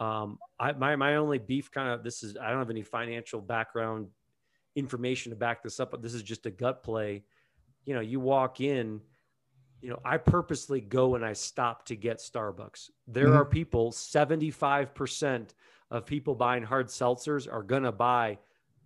[0.00, 3.40] Um, I, my my only beef kind of this is I don't have any financial
[3.40, 4.08] background
[4.76, 7.24] information to back this up, but this is just a gut play.
[7.84, 9.00] You know, you walk in.
[9.80, 12.90] You know, I purposely go and I stop to get Starbucks.
[13.06, 13.36] There mm-hmm.
[13.36, 15.50] are people, 75%
[15.92, 18.38] of people buying hard seltzers are going to buy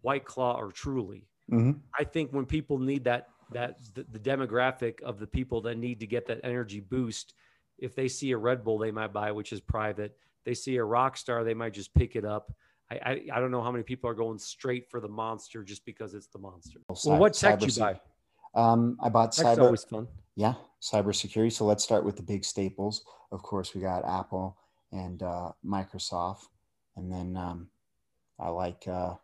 [0.03, 1.29] White Claw or Truly.
[1.51, 1.79] Mm-hmm.
[1.99, 6.01] I think when people need that that the, the demographic of the people that need
[6.01, 7.35] to get that energy boost
[7.83, 10.17] if they see a Red Bull, they might buy, which is private.
[10.45, 12.53] They see a Rockstar, they might just pick it up.
[12.91, 15.85] I, I, I don't know how many people are going straight for the monster just
[15.85, 16.81] because it's the monster.
[16.89, 18.01] Well, what tech cyber, you buy?
[18.55, 19.63] Um, I bought Tech's cyber.
[19.63, 20.09] always fun.
[20.37, 21.53] Yeah, cybersecurity.
[21.53, 23.05] So let's start with the big staples.
[23.31, 24.57] Of course, we got Apple
[24.93, 26.49] and uh, Microsoft,
[26.97, 27.69] and then um,
[28.39, 29.15] I like uh,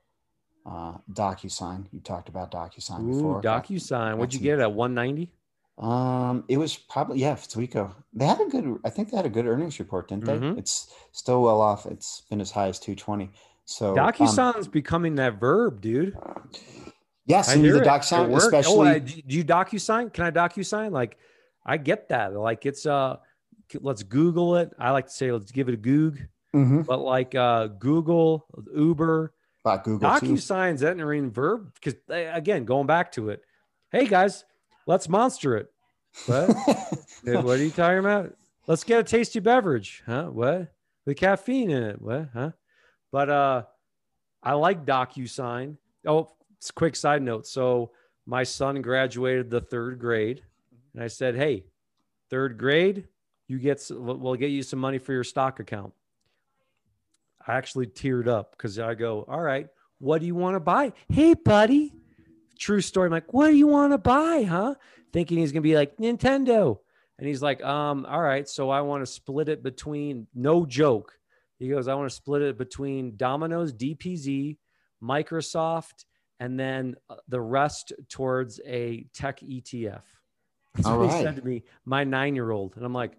[0.64, 1.86] uh, DocuSign.
[1.92, 3.42] You talked about DocuSign Ooh, before.
[3.42, 4.16] DocuSign.
[4.16, 5.30] What'd you get at 190?
[5.78, 7.94] Um, it was probably yeah, Ftuico.
[8.12, 8.78] They had a good.
[8.84, 10.38] I think they had a good earnings report, didn't they?
[10.38, 10.58] Mhm.
[10.58, 11.86] It's still well off.
[11.86, 13.30] It's been as high as two twenty.
[13.64, 16.16] So um, DocuSign's becoming that verb, dude.
[17.26, 17.84] Yes, I hear the it.
[17.84, 18.44] doc It sign, worked.
[18.44, 18.88] especially.
[18.88, 20.12] Oh, uh, do you DocuSign?
[20.12, 20.90] Can I DocuSign?
[20.90, 21.18] Like,
[21.66, 22.34] I get that.
[22.34, 23.18] Like, it's uh,
[23.80, 24.72] let's Google it.
[24.78, 26.18] I like to say, let's give it a Goog.
[26.56, 26.86] Mhm.
[26.86, 30.08] But like uh, Google, Uber, About Google.
[30.08, 33.42] DocuSign's entering verb because again, going back to it.
[33.92, 34.44] Hey guys,
[34.88, 35.70] let's monster it.
[36.26, 36.50] What?
[37.24, 38.34] What are you talking about?
[38.66, 40.26] Let's get a tasty beverage, huh?
[40.26, 40.72] What?
[41.04, 42.28] With caffeine in it, what?
[42.32, 42.52] Huh?
[43.12, 43.62] But uh,
[44.42, 45.76] I like DocuSign.
[46.06, 47.46] Oh, it's a quick side note.
[47.46, 47.90] So
[48.24, 50.42] my son graduated the third grade,
[50.94, 51.64] and I said, "Hey,
[52.30, 53.08] third grade,
[53.46, 55.92] you get we'll get you some money for your stock account."
[57.46, 60.92] I actually teared up because I go, "All right, what do you want to buy?"
[61.08, 61.92] Hey, buddy.
[62.58, 63.06] True story.
[63.06, 64.74] I'm like, what do you want to buy, huh?
[65.12, 66.78] Thinking he's gonna be like Nintendo.
[67.18, 71.12] And he's like, um, all right, so I want to split it between no joke.
[71.58, 74.56] He goes, I want to split it between Domino's, DPZ,
[75.02, 76.04] Microsoft,
[76.38, 80.02] and then uh, the rest towards a tech ETF.
[80.74, 82.76] That's All what he said to me, my nine year old.
[82.76, 83.16] And I'm like,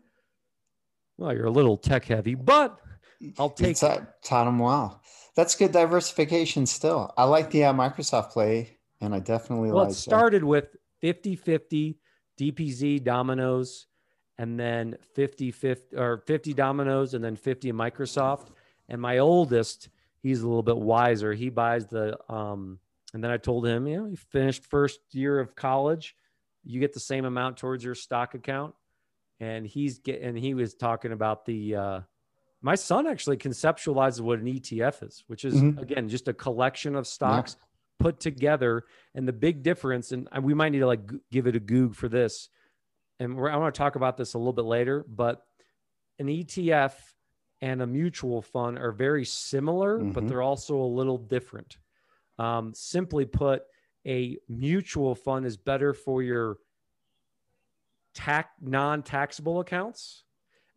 [1.17, 2.79] well, you're a little tech heavy, but
[3.37, 5.01] I'll take It's, uh, taught him well.
[5.35, 7.13] That's good diversification still.
[7.17, 9.91] I like the uh, Microsoft play, and I definitely Well, like.
[9.91, 11.97] it started with 50 50
[12.39, 13.87] DPZ dominoes
[14.37, 18.47] and then 50 50 or 50 dominoes and then 50 Microsoft.
[18.87, 19.89] And my oldest,
[20.21, 21.33] he's a little bit wiser.
[21.33, 22.79] He buys the, um,
[23.13, 26.15] and then I told him, you know, you finished first year of college,
[26.63, 28.75] you get the same amount towards your stock account.
[29.39, 31.99] And he's getting and he was talking about the, uh,
[32.61, 35.81] my son actually conceptualizes what an ETF is, which is Mhm.
[35.81, 37.55] again just a collection of stocks
[37.99, 38.85] put together.
[39.13, 42.07] And the big difference, and we might need to like give it a goog for
[42.09, 42.49] this,
[43.19, 45.45] and we're, I want to talk about this a little bit later, but
[46.19, 46.93] an ETF
[47.61, 50.29] and a mutual fund are very similar, but Mhm.
[50.29, 51.77] they're also a little different.
[52.37, 53.63] Um, simply put,
[54.07, 56.57] a mutual fund is better for your
[58.13, 60.23] tax non-taxable accounts,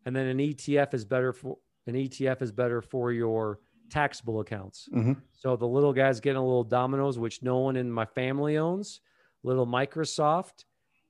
[0.05, 1.57] and then an ETF is better for
[1.87, 3.59] an ETF is better for your
[3.89, 4.89] taxable accounts.
[4.93, 5.21] Mhm.
[5.33, 9.01] So the little guy's getting a little Domino's, which no one in my family owns.
[9.43, 10.63] Little Microsoft,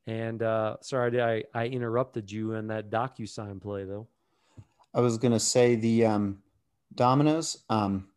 [0.07, 4.07] and uh, sorry, I I interrupted you in that DocuSign play though.
[4.93, 6.41] I was gonna say the um,
[6.95, 7.63] Domino's.
[7.69, 8.09] Um,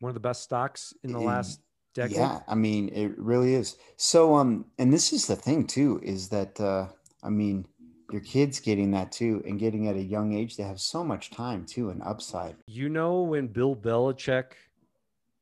[0.00, 1.60] One of the best stocks in the last
[1.94, 2.16] decade.
[2.16, 3.76] Yeah, I mean, it really is.
[3.96, 6.88] So, um, and this is the thing too, is that uh,
[7.22, 7.66] I mean,
[8.12, 11.30] your kids getting that too, and getting at a young age, they have so much
[11.30, 12.56] time too, and upside.
[12.66, 14.52] You know when Bill Belichick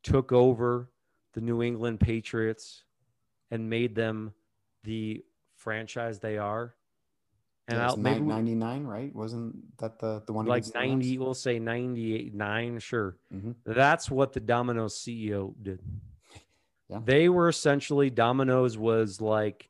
[0.02, 0.90] took over
[1.35, 2.85] the New England Patriots
[3.50, 4.33] and made them
[4.85, 5.24] the
[5.57, 6.74] franchise they are,
[7.66, 9.14] and Yeah, maybe we- ninety nine, right?
[9.14, 13.16] Wasn't that the the one like against the 90, we'll say 98, nine, sure.
[13.35, 13.54] Mhm.
[13.64, 15.81] That's what the Domino's CEO did.
[16.88, 17.00] Yeah.
[17.04, 19.68] They were essentially Domino's was like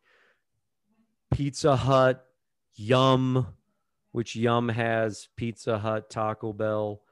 [1.33, 2.25] Pizza Hut,
[2.79, 3.47] Yum,
[4.13, 7.03] which Yum has Pizza Hut, Taco Bell,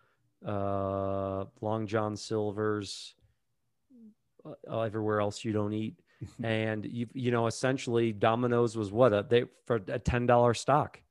[0.47, 3.15] uh, Long John Silver's,
[4.71, 6.01] uh, everywhere else you don't eat.
[6.43, 11.03] and you you know essentially Domino's was what a they for a ten dollar stock,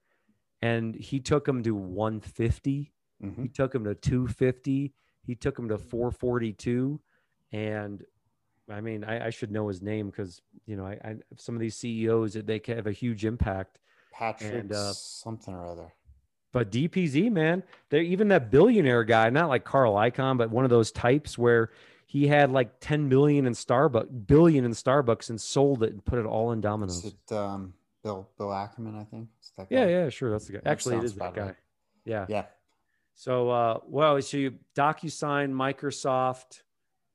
[0.64, 2.92] and he took them to one fifty.
[3.24, 3.44] Mhm.
[3.44, 4.94] He took him to 250.
[5.26, 7.00] He took him to 442.
[7.52, 8.04] And
[8.70, 11.62] I mean, I, I should know his name because, you know, I, I some of
[11.62, 13.80] these CEOs, they can have a huge impact.
[14.18, 15.94] Patrick And, uh, something or other.
[16.52, 20.70] But DPZ, man, they're even that billionaire guy, not like Carl Icahn, but one of
[20.70, 21.72] those types where
[22.06, 26.18] he had like 10 billion in Starbucks, billion in Starbucks and sold it and put
[26.18, 27.06] it all in Is Domino's.
[27.06, 27.74] it um,
[28.04, 28.96] Bill Bill Ackerman?
[28.96, 29.28] I think.
[29.42, 30.32] Is that Yeah, yeah, sure.
[30.32, 30.60] That's the guy.
[30.64, 31.42] That Actually, it is that guy.
[31.48, 31.56] right.
[32.06, 32.26] Yeah.
[32.30, 32.46] Yeah.
[33.16, 36.62] So, uh, well, so you DocuSign, Microsoft,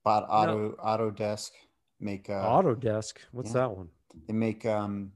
[0.04, 1.50] Bought know- Auto Autodesk.
[1.98, 3.18] Make uh, Autodesk.
[3.32, 3.60] What's yeah.
[3.60, 3.88] that one?
[4.26, 5.12] They make um,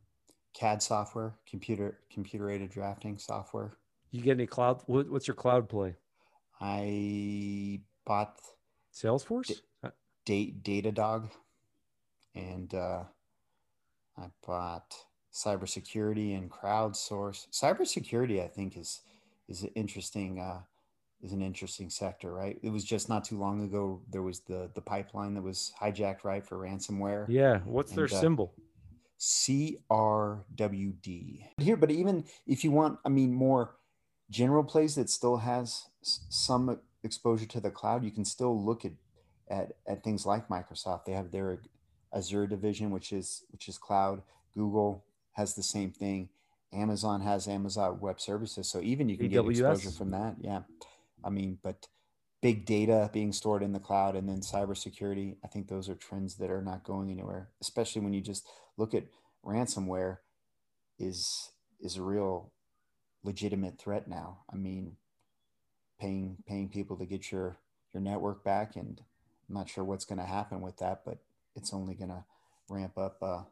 [0.55, 3.73] CAD software, computer computer aided drafting software.
[4.11, 4.83] You get any cloud?
[4.87, 5.97] What, what's your cloud play?
[6.61, 8.39] I bought
[8.95, 9.61] Salesforce?
[10.25, 11.29] Date Datadog,
[12.35, 13.03] and uh,
[14.17, 14.95] I bought
[15.33, 17.49] cybersecurity and crowdsource.
[17.51, 19.01] Cybersecurity, I think, is
[19.49, 20.61] is an interesting uh,
[21.23, 22.59] is an interesting sector, right?
[22.63, 26.25] It was just not too long ago there was the the pipeline that was hijacked,
[26.25, 27.27] right, for ransomware.
[27.29, 28.55] Yeah, what's and, their uh, symbol?
[29.25, 30.43] CRWD
[31.59, 33.77] here, but even if you want, I mean, more
[34.31, 38.93] general plays that still has some exposure to the cloud, you can still look at
[39.49, 41.05] at, at things like Microsoft.
[41.05, 41.61] They have their
[42.15, 44.23] Azure division, which is which is cloud.
[44.55, 46.29] Google has the same thing.
[46.73, 49.31] Amazon has Amazon Web Services, so even you can AWS.
[49.31, 50.37] get exposure from that.
[50.41, 50.63] Yeah,
[51.25, 51.89] I mean, but
[52.43, 56.35] big data being stored in the cloud and then cybersecurity, I think those are trends
[56.35, 57.49] that are not going anywhere.
[57.63, 59.05] Especially when you just look at
[59.45, 60.19] ransomware,
[60.99, 62.53] is is a real
[63.23, 64.39] legitimate threat now.
[64.53, 64.97] I mean,
[66.01, 67.59] paying paying people to get your
[67.93, 69.01] your network back, and
[69.49, 71.19] I'm not sure what's going to happen with that, but
[71.55, 72.25] it's only going to
[72.69, 73.43] ramp up uh,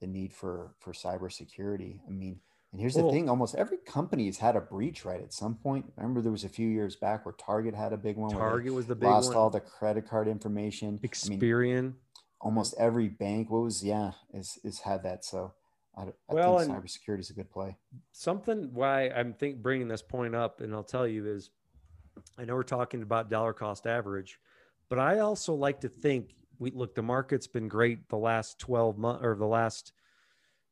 [0.00, 2.00] the need for for cybersecurity.
[2.06, 2.40] I mean,
[2.72, 5.20] and here's the thing: almost every company has had a breach, right?
[5.20, 8.16] At some point, remember there was a few years back where Target had a big
[8.16, 8.32] one.
[8.32, 9.36] Target was the big lost one.
[9.36, 10.98] all the credit card information.
[11.02, 11.78] Experian.
[11.78, 11.94] I mean,
[12.42, 13.50] almost every bank.
[13.50, 15.24] What was yeah is is had that.
[15.24, 15.54] So
[15.96, 17.76] I, I well, think cybersecurity is a good play.
[18.10, 21.50] Something why I'm think bringing this point up, and I'll tell you is,
[22.36, 24.38] I know we're talking about dollar cost average,
[24.90, 28.98] but I also like to think we look the market's been great the last 12
[28.98, 29.92] months or the last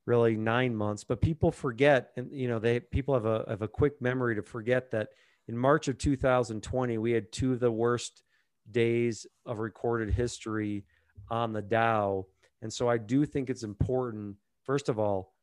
[0.06, 3.68] really nine months but people forget and you know they people have a have a
[3.68, 5.08] quick memory to forget that
[5.46, 8.22] in march of 2020 we had two of the worst
[8.70, 10.84] days of recorded history
[11.30, 12.26] on the dow
[12.62, 15.34] and so i do think it's important first of all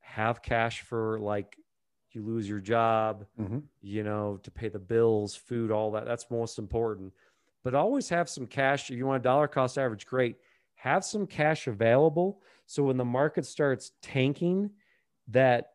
[0.00, 1.56] have cash for like
[2.12, 3.58] you lose your job mm-hmm.
[3.82, 7.12] you know to pay the bills food all that that's most important
[7.64, 8.90] but always have some cash.
[8.90, 10.36] If you want a dollar cost average, great.
[10.74, 12.42] Have some cash available.
[12.66, 14.70] So when the market starts tanking,
[15.28, 15.70] that,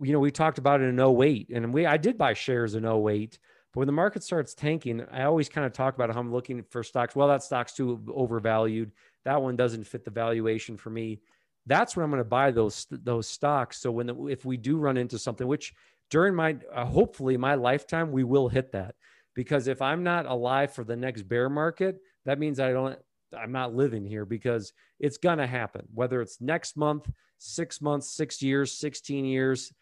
[0.00, 2.86] you know, we talked about it in 08 and we, I did buy shares in
[2.86, 3.38] 08,
[3.78, 6.64] but when the market starts tanking, I always kind of talk about how I'm looking
[6.64, 7.14] for stocks.
[7.14, 8.90] Well, that stock's too overvalued.
[9.24, 11.20] That one doesn't fit the valuation for me.
[11.64, 13.80] That's when I'm going to buy those, those stocks.
[13.80, 15.74] So when, the, if we do run into something, which
[16.10, 18.96] during my, uh, hopefully my lifetime, we will hit that
[19.36, 22.98] because if I'm not alive for the next bear market, that means I don't
[23.32, 25.86] I'm not living here because it's going to happen.
[25.94, 29.72] Whether it's next month, 6 months, 6 years, 16 years,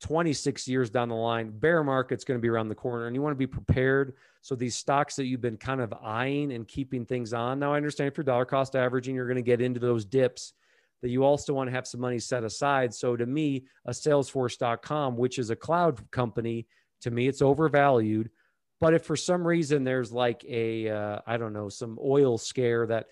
[0.00, 3.22] 26 years down the line, bear market's going to be around the corner and you
[3.22, 4.14] want to be prepared.
[4.42, 7.58] So these stocks that you've been kind of eyeing and keeping things on.
[7.58, 10.52] Now I understand if you're dollar cost averaging, you're going to get into those dips
[11.00, 12.94] that you also want to have some money set aside.
[12.94, 16.66] So to me, a salesforce.com, which is a cloud company,
[17.02, 18.30] to me it's overvalued
[18.80, 22.86] but if for some reason there's like a uh, I don't know some oil scare
[22.88, 23.06] that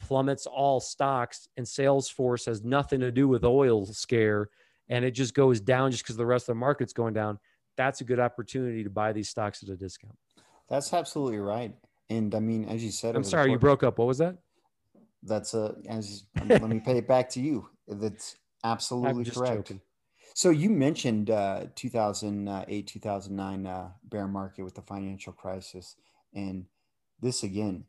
[0.00, 4.48] plummets all stocks and Salesforce has nothing to do with oil scare
[4.92, 7.38] and it just goes down just because the rest of the market's going down,
[7.78, 10.14] that's a good opportunity to buy these stocks at a discount.
[10.68, 11.74] That's absolutely right.
[12.10, 13.98] And I mean, as you said, I'm sorry, you broke up.
[13.98, 14.36] What was that?
[15.22, 17.68] That's a as let me pay it back to you.
[17.88, 19.68] That's absolutely correct.
[19.68, 19.80] Joking.
[20.34, 25.96] So you mentioned uh, 2008, 2009 uh, bear market with the financial crisis,
[26.34, 26.66] and
[27.20, 27.84] this again,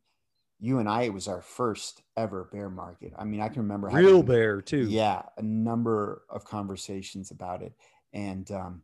[0.63, 3.12] you and I, it was our first ever bear market.
[3.17, 4.88] I mean, I can remember real having, bear too.
[4.88, 7.73] Yeah, a number of conversations about it,
[8.13, 8.84] and um,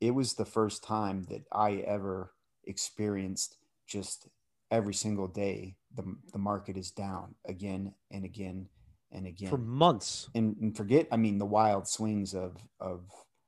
[0.00, 2.32] it was the first time that I ever
[2.64, 4.26] experienced just
[4.70, 8.68] every single day the the market is down again and again
[9.10, 10.30] and again for months.
[10.34, 13.02] And, and forget, I mean, the wild swings of of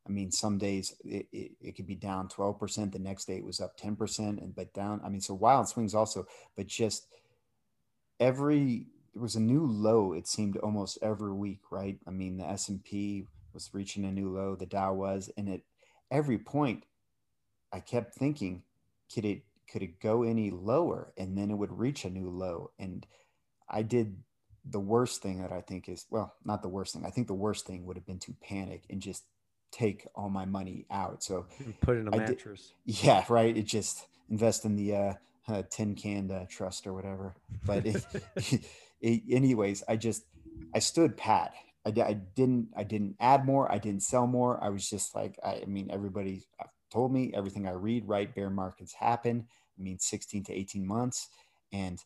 [0.06, 2.92] I mean, some days it, it, it, could be down 12%.
[2.92, 5.00] The next day it was up 10% and but down.
[5.02, 7.06] I mean, so wild swings also, but just
[8.20, 10.12] every, it was a new low.
[10.12, 11.98] It seemed almost every week, right?
[12.06, 15.60] I mean, the S&P was reaching a new low, the Dow was, and at
[16.10, 16.84] every point
[17.72, 18.62] I kept thinking,
[19.12, 21.12] could it, could it go any lower?
[21.16, 22.70] And then it would reach a new low.
[22.78, 23.06] And
[23.68, 24.16] I did
[24.64, 27.04] the worst thing that I think is well, not the worst thing.
[27.04, 29.24] I think the worst thing would have been to panic and just
[29.70, 31.22] take all my money out.
[31.22, 31.46] So
[31.80, 32.72] put in a mattress.
[32.86, 33.56] Did, yeah, right.
[33.56, 35.12] It just invest in the uh,
[35.48, 37.34] uh, tin can uh, trust or whatever.
[37.64, 38.04] But it,
[39.00, 40.24] it, anyways, I just
[40.74, 41.54] I stood pat.
[41.86, 43.70] I, I didn't I didn't add more.
[43.70, 44.62] I didn't sell more.
[44.62, 46.44] I was just like I, I mean everybody
[46.90, 48.34] told me everything I read right.
[48.34, 49.46] Bear markets happen.
[49.78, 51.28] I mean 16 to 18 months
[51.72, 51.98] and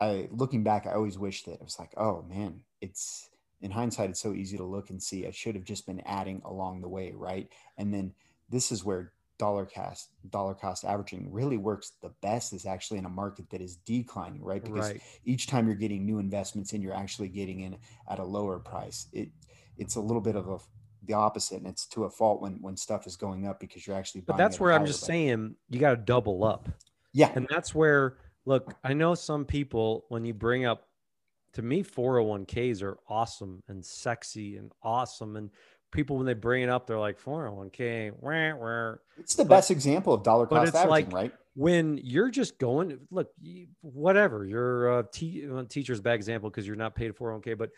[0.00, 3.30] I looking back, I always wish that I was like, oh man, it's
[3.60, 5.26] in hindsight, it's so easy to look and see.
[5.26, 7.48] I should have just been adding along the way, right?
[7.78, 8.12] And then
[8.50, 13.06] this is where dollar cost dollar cost averaging really works the best is actually in
[13.06, 14.62] a market that is declining, right?
[14.62, 15.02] Because right.
[15.24, 17.76] each time you're getting new investments in, you're actually getting in
[18.08, 19.08] at a lower price.
[19.12, 19.30] It
[19.78, 20.58] it's a little bit of a
[21.04, 23.96] the opposite and it's to a fault when when stuff is going up because you're
[23.96, 26.68] actually but that's where i'm just saying you got to double up
[27.12, 30.86] yeah and that's where look i know some people when you bring up
[31.54, 35.50] to me 401ks are awesome and sexy and awesome and
[35.92, 38.94] people when they bring it up they're like 401k wah, wah.
[39.18, 41.32] it's the but, best example of dollar cost averaging like, right?
[41.54, 43.30] when you're just going look
[43.82, 47.70] whatever you're a te- teacher's bad example because you're not paid 401k but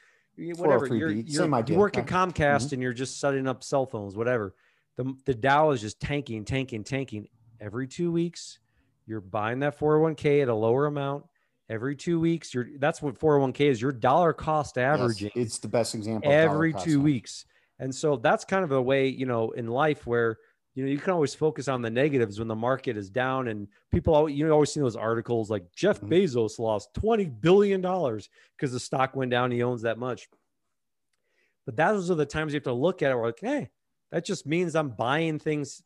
[0.56, 2.74] whatever you're, you're you work at comcast mm-hmm.
[2.74, 4.54] and you're just setting up cell phones whatever
[4.96, 7.28] the, the dow is just tanking tanking tanking.
[7.60, 8.58] Every two weeks
[9.06, 11.24] you're buying that 401k at a lower amount.
[11.68, 15.68] Every two weeks you're that's what 401k is your dollar cost averaging yes, it's the
[15.68, 17.46] best example every two weeks
[17.78, 20.38] and so that's kind of a way you know in life where
[20.74, 23.68] you know, you can always focus on the negatives when the market is down and
[23.92, 26.12] people, you always see those articles like Jeff mm-hmm.
[26.12, 29.52] Bezos lost $20 billion because the stock went down.
[29.52, 30.28] He owns that much.
[31.64, 33.16] But those are the times you have to look at it.
[33.16, 33.70] We're like, hey,
[34.10, 35.82] that just means I'm buying things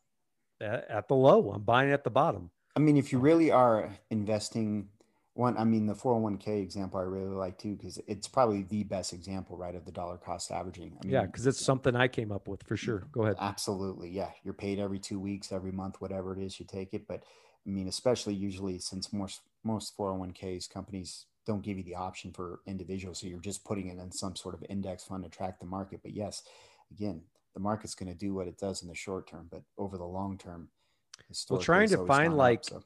[0.59, 1.51] at the low.
[1.51, 2.49] I'm buying at the bottom.
[2.75, 4.89] I mean, if you really are investing
[5.39, 9.13] one, I mean, the 401k example I really like too, because it's probably the best
[9.13, 10.97] example, right, of the dollar cost averaging.
[11.01, 13.07] I mean, yeah, because it's something I came up with for sure.
[13.13, 13.37] Go ahead.
[13.39, 14.09] Absolutely.
[14.09, 14.31] Yeah.
[14.43, 17.07] You're paid every two weeks, every month, whatever it is, you take it.
[17.07, 17.23] But
[17.65, 22.59] I mean, especially usually since most, most 401ks companies don't give you the option for
[22.67, 23.19] individuals.
[23.19, 26.01] So you're just putting it in some sort of index fund to track the market.
[26.03, 26.43] But yes,
[26.91, 27.21] again,
[27.53, 30.03] the market's going to do what it does in the short term, but over the
[30.03, 30.67] long term,
[31.49, 32.83] well, trying to find like, up, so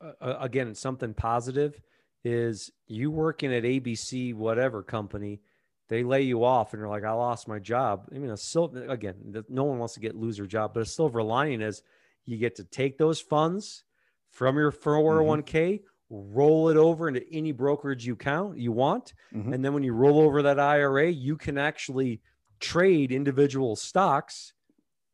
[0.00, 1.80] uh, again something positive
[2.24, 5.40] is you working at ABC whatever company
[5.88, 8.86] they lay you off and you're like I lost my job I mean a silver
[8.86, 11.82] again no one wants to get lose their job but a silver lining is
[12.26, 13.84] you get to take those funds
[14.30, 16.34] from your 401k mm-hmm.
[16.34, 19.52] roll it over into any brokerage you count you want mm-hmm.
[19.52, 22.20] and then when you roll over that IRA you can actually
[22.60, 24.52] trade individual stocks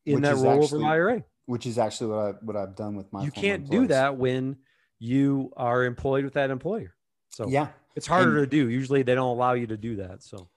[0.04, 3.12] in which that rollover actually, IRA which is actually what I what I've done with
[3.12, 3.82] my you can't employees.
[3.82, 4.56] do that when
[4.98, 6.94] you are employed with that employer.
[7.28, 8.68] So yeah, it's harder and, to do.
[8.68, 10.22] Usually they don't allow you to do that.
[10.22, 10.48] So,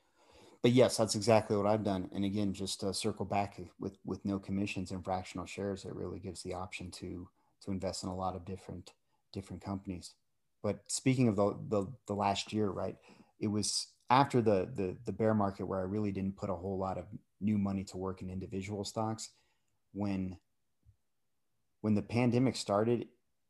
[0.61, 2.09] but yes, that's exactly what I've done.
[2.13, 6.19] And again, just to circle back with with no commissions and fractional shares, it really
[6.19, 7.27] gives the option to
[7.61, 8.93] to invest in a lot of different
[9.33, 10.13] different companies.
[10.63, 12.95] But speaking of the the, the last year, right?
[13.39, 16.77] It was after the, the the bear market where I really didn't put a whole
[16.77, 17.05] lot of
[17.41, 19.29] new money to work in individual stocks.
[19.93, 20.37] When
[21.81, 23.07] when the pandemic started,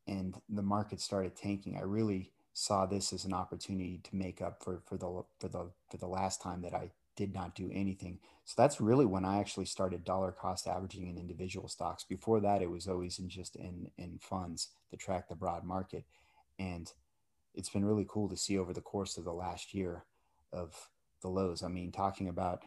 [0.09, 4.63] and the market started tanking, I really saw this as an opportunity to make up
[4.63, 8.17] for for the for the for the last time that I did not do anything.
[8.43, 12.03] So that's really when I actually started dollar cost averaging in individual stocks.
[12.03, 16.05] Before that, it was always in just in in funds to track the broad market,
[16.57, 16.91] and
[17.53, 20.05] it's been really cool to see over the course of the last year
[20.51, 20.89] of
[21.21, 21.61] the lows.
[21.61, 22.63] I mean, talking about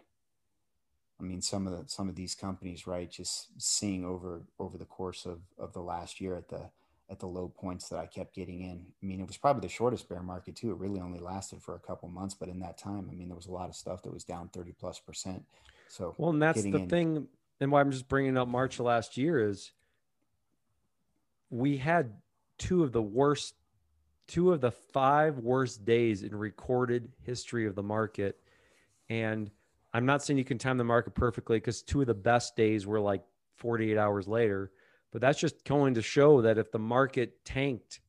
[1.20, 3.10] I mean, some of the some of these companies, right?
[3.10, 6.70] Just seeing over over the course of of the last year at the
[7.10, 8.86] at the low points that I kept getting in.
[9.02, 10.70] I mean, it was probably the shortest bear market too.
[10.70, 13.36] It really only lasted for a couple months, but in that time, I mean, there
[13.36, 15.44] was a lot of stuff that was down 30 plus percent.
[15.88, 17.28] So, well, and that's the in, thing.
[17.60, 19.72] And why I'm just bringing up March last year is
[21.50, 22.14] we had
[22.56, 23.54] two of the worst,
[24.26, 28.38] two of the five worst days in recorded history of the market.
[29.10, 29.50] And
[29.92, 32.86] I'm not saying you can time the market perfectly because two of the best days
[32.86, 33.22] were like
[33.56, 34.72] 48 hours later
[35.12, 38.00] but that's just going to show that if the market tanked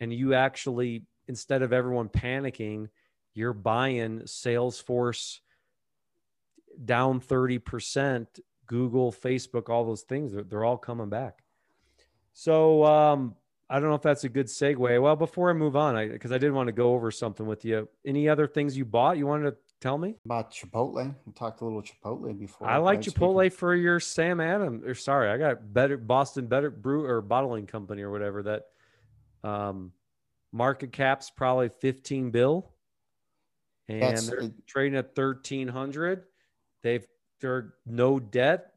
[0.00, 2.88] and you actually, instead of everyone panicking,
[3.34, 5.40] you're buying Salesforce
[6.84, 8.26] down 30%,
[8.66, 11.42] Google, Facebook, all those things, they're, they're all coming back.
[12.32, 13.34] So um,
[13.68, 15.02] I don't know if that's a good segue.
[15.02, 17.64] Well, before I move on, because I, I did want to go over something with
[17.64, 17.88] you.
[18.06, 21.14] Any other things you bought you wanted to Tell me about Chipotle.
[21.24, 22.68] We talked a little Chipotle before.
[22.68, 23.58] I like Chipotle speaking.
[23.58, 24.84] for your Sam Adams.
[24.84, 28.62] Or sorry, I got better Boston Better Brew or Bottling Company or whatever that.
[29.44, 29.92] Um,
[30.52, 32.72] market cap's probably fifteen bill,
[33.88, 36.24] and That's, they're it, trading at thirteen hundred.
[36.82, 37.06] They've
[37.40, 38.72] they're no debt.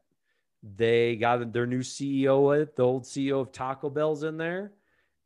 [0.62, 4.72] They got their new CEO, the old CEO of Taco Bell's in there.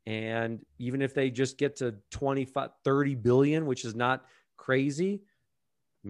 [0.06, 4.24] And even if they just get to 25, 30 billion, which is not
[4.56, 5.22] crazy,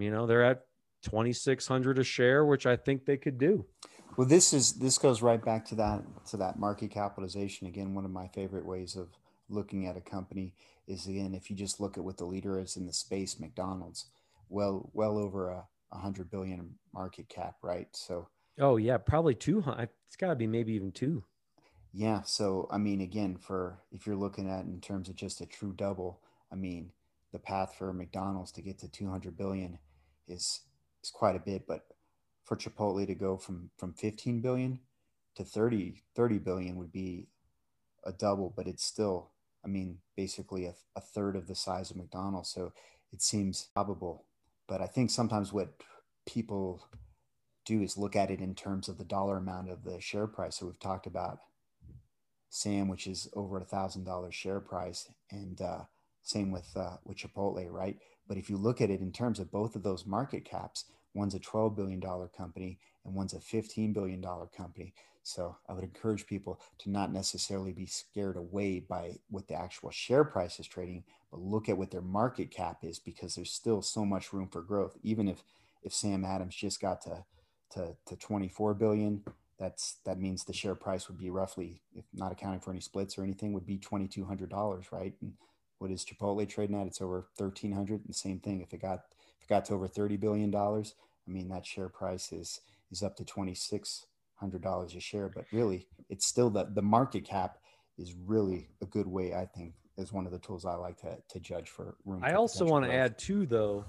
[0.03, 0.63] you know, they're at
[1.03, 3.67] 2600 a share, which I think they could do.
[4.17, 7.95] Well, this is this goes right back to that to that market capitalization again.
[7.95, 9.09] One of my favorite ways of
[9.49, 10.55] looking at a company
[10.89, 14.07] is again if you just look at what the leader is in the space, McDonald's,
[14.49, 17.89] well well over a, a hundred billion market cap, right?
[17.93, 18.29] So
[18.59, 19.63] oh yeah, probably two.
[20.07, 21.25] It's got to be maybe even two.
[21.93, 22.23] Yeah.
[22.23, 25.75] So I mean, again, for if you're looking at in terms of just a true
[25.77, 26.21] double,
[26.51, 26.91] I mean,
[27.33, 29.79] the path for McDonald's to get to 200 billion
[30.29, 30.63] is
[31.03, 31.87] is quite a bit, but
[32.45, 34.81] for Chipotle to go from from 15 billion
[35.37, 37.29] to 30 30 billion would be
[38.05, 39.33] a double, but it's still,
[39.65, 42.51] I mean, basically a, a third of the size of McDonald's.
[42.51, 42.73] So
[43.13, 44.25] it seems probable.
[44.69, 45.83] But I think sometimes what
[46.25, 46.87] people
[47.65, 50.57] do is look at it in terms of the dollar amount of the share price.
[50.57, 51.41] So we've talked about
[52.49, 55.81] Sam, which is over a thousand dollar share price, and uh,
[56.23, 57.99] same with uh, with Chipotle, right?
[58.29, 61.35] But if you look at it in terms of both of those market caps, one's
[61.35, 64.95] a twelve billion dollar company and one's a fifteen billion dollar company.
[65.23, 69.91] So I would encourage people to not necessarily be scared away by what the actual
[69.91, 73.83] share price is trading, but look at what their market cap is because there's still
[73.83, 74.97] so much room for growth.
[75.03, 75.43] Even if
[75.83, 77.25] if Sam Adams just got to
[77.73, 79.23] to, to 24 billion,
[79.59, 83.19] that's that means the share price would be roughly, if not accounting for any splits
[83.19, 85.15] or anything, would be twenty two hundred dollars, right?
[85.23, 85.33] And
[85.79, 86.87] what is Chipotle trading at?
[86.87, 88.05] It's over thirteen hundred.
[88.05, 88.61] And same thing.
[88.61, 89.01] If it got
[89.39, 90.95] if it got to over thirty billion dollars,
[91.27, 92.61] I mean that share price is
[92.91, 95.29] is up to twenty six hundred dollars a share.
[95.29, 97.59] But really, it's still the the market cap
[97.99, 101.19] is really a good way, I think, is one of the tools I like to
[101.29, 102.23] to judge for room.
[102.25, 103.85] I also want to add too, though.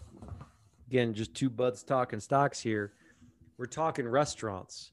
[0.87, 2.93] Again, just two buds talking stocks here.
[3.57, 4.91] We're talking restaurants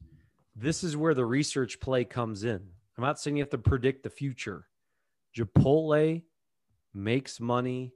[0.56, 2.60] this is where the research play comes in.
[2.96, 4.66] I'm not saying you have to predict the future.
[5.36, 6.22] Chipotle
[6.94, 7.92] makes money.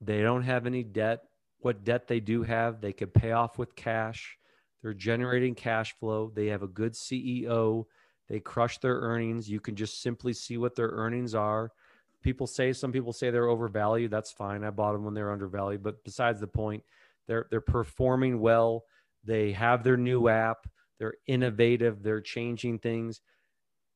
[0.00, 1.22] They don't have any debt.
[1.60, 4.38] What debt they do have, they could pay off with cash.
[4.82, 6.30] They're generating cash flow.
[6.34, 7.86] They have a good CEO.
[8.28, 9.48] They crush their earnings.
[9.48, 11.72] You can just simply see what their earnings are.
[12.22, 14.10] People say some people say they're overvalued.
[14.10, 14.64] That's fine.
[14.64, 15.82] I bought them when they're undervalued.
[15.82, 16.82] But besides the point,
[17.26, 18.84] they're they're performing well.
[19.24, 20.66] They have their new app.
[20.98, 22.02] They're innovative.
[22.02, 23.20] They're changing things.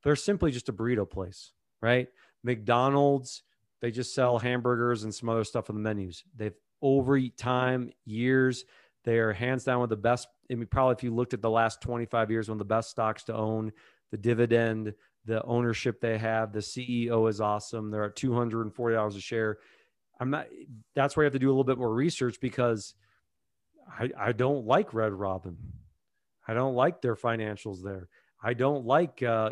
[0.03, 2.09] They're simply just a burrito place, right?
[2.43, 3.43] McDonald's,
[3.81, 6.25] they just sell hamburgers and some other stuff on the menus.
[6.37, 8.65] They've over time, years,
[9.05, 10.29] they are hands down one of the best.
[10.51, 12.91] I mean, probably if you looked at the last 25 years, one of the best
[12.91, 13.73] stocks to own,
[14.11, 14.95] the dividend,
[15.27, 17.91] the ownership they have, the CEO is awesome.
[17.91, 19.59] They're at $240 a share.
[20.19, 20.47] I'm not,
[20.95, 22.95] that's where you have to do a little bit more research because
[23.89, 25.57] I, I don't like Red Robin.
[26.47, 28.09] I don't like their financials there.
[28.43, 29.51] I don't like uh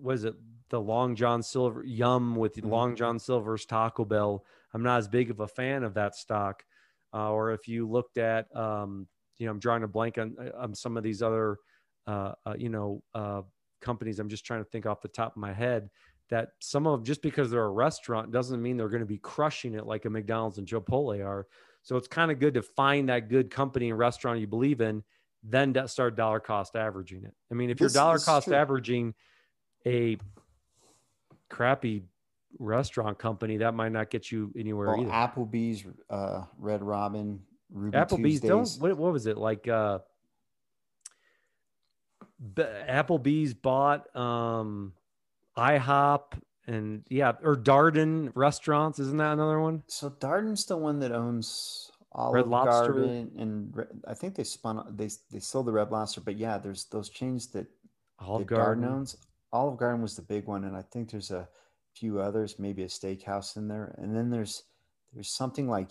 [0.00, 0.34] was it
[0.74, 2.68] the Long John Silver Yum with mm-hmm.
[2.68, 4.44] Long John Silver's Taco Bell.
[4.72, 6.64] I'm not as big of a fan of that stock.
[7.14, 9.06] Uh, or if you looked at um,
[9.38, 11.58] you know, I'm drawing a blank on, on some of these other
[12.08, 13.42] uh, uh, you know, uh,
[13.80, 14.18] companies.
[14.18, 15.90] I'm just trying to think off the top of my head
[16.30, 19.74] that some of just because they're a restaurant doesn't mean they're going to be crushing
[19.74, 21.46] it like a McDonald's and Chipotle are.
[21.82, 25.04] So it's kind of good to find that good company and restaurant you believe in
[25.44, 27.34] then start dollar cost averaging it.
[27.50, 28.56] I mean, if you're dollar cost true.
[28.56, 29.14] averaging
[29.86, 30.16] a
[31.50, 32.04] crappy
[32.58, 35.10] restaurant company, that might not get you anywhere well, either.
[35.10, 37.40] Applebee's, uh, Red Robin,
[37.72, 38.48] Ruby Applebee's Tuesdays.
[38.48, 38.80] don't.
[38.80, 39.66] What, what was it like?
[39.68, 39.98] Uh,
[42.56, 44.92] Applebee's bought um,
[45.56, 48.98] IHOP and yeah, or Darden restaurants.
[48.98, 49.82] Isn't that another one?
[49.86, 54.84] So Darden's the one that owns Olive Red Lobster Garden and I think they spun
[54.96, 57.66] they they sold the Red Lobster, but yeah, there's those chains that
[58.18, 59.16] Olive Garden owns.
[59.54, 61.48] Olive Garden was the big one, and I think there's a
[61.94, 64.64] few others, maybe a steakhouse in there, and then there's
[65.12, 65.90] there's something like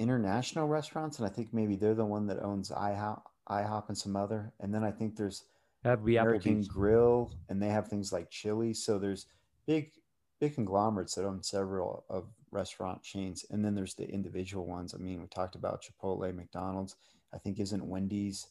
[0.00, 4.16] international restaurants, and I think maybe they're the one that owns IHOP, IHOP and some
[4.16, 5.44] other, and then I think there's
[5.84, 8.74] That'd be American Grill, and they have things like chili.
[8.74, 9.26] So there's
[9.64, 9.92] big
[10.40, 14.92] big conglomerates that own several of restaurant chains, and then there's the individual ones.
[14.92, 16.96] I mean, we talked about Chipotle, McDonald's.
[17.32, 18.48] I think isn't Wendy's.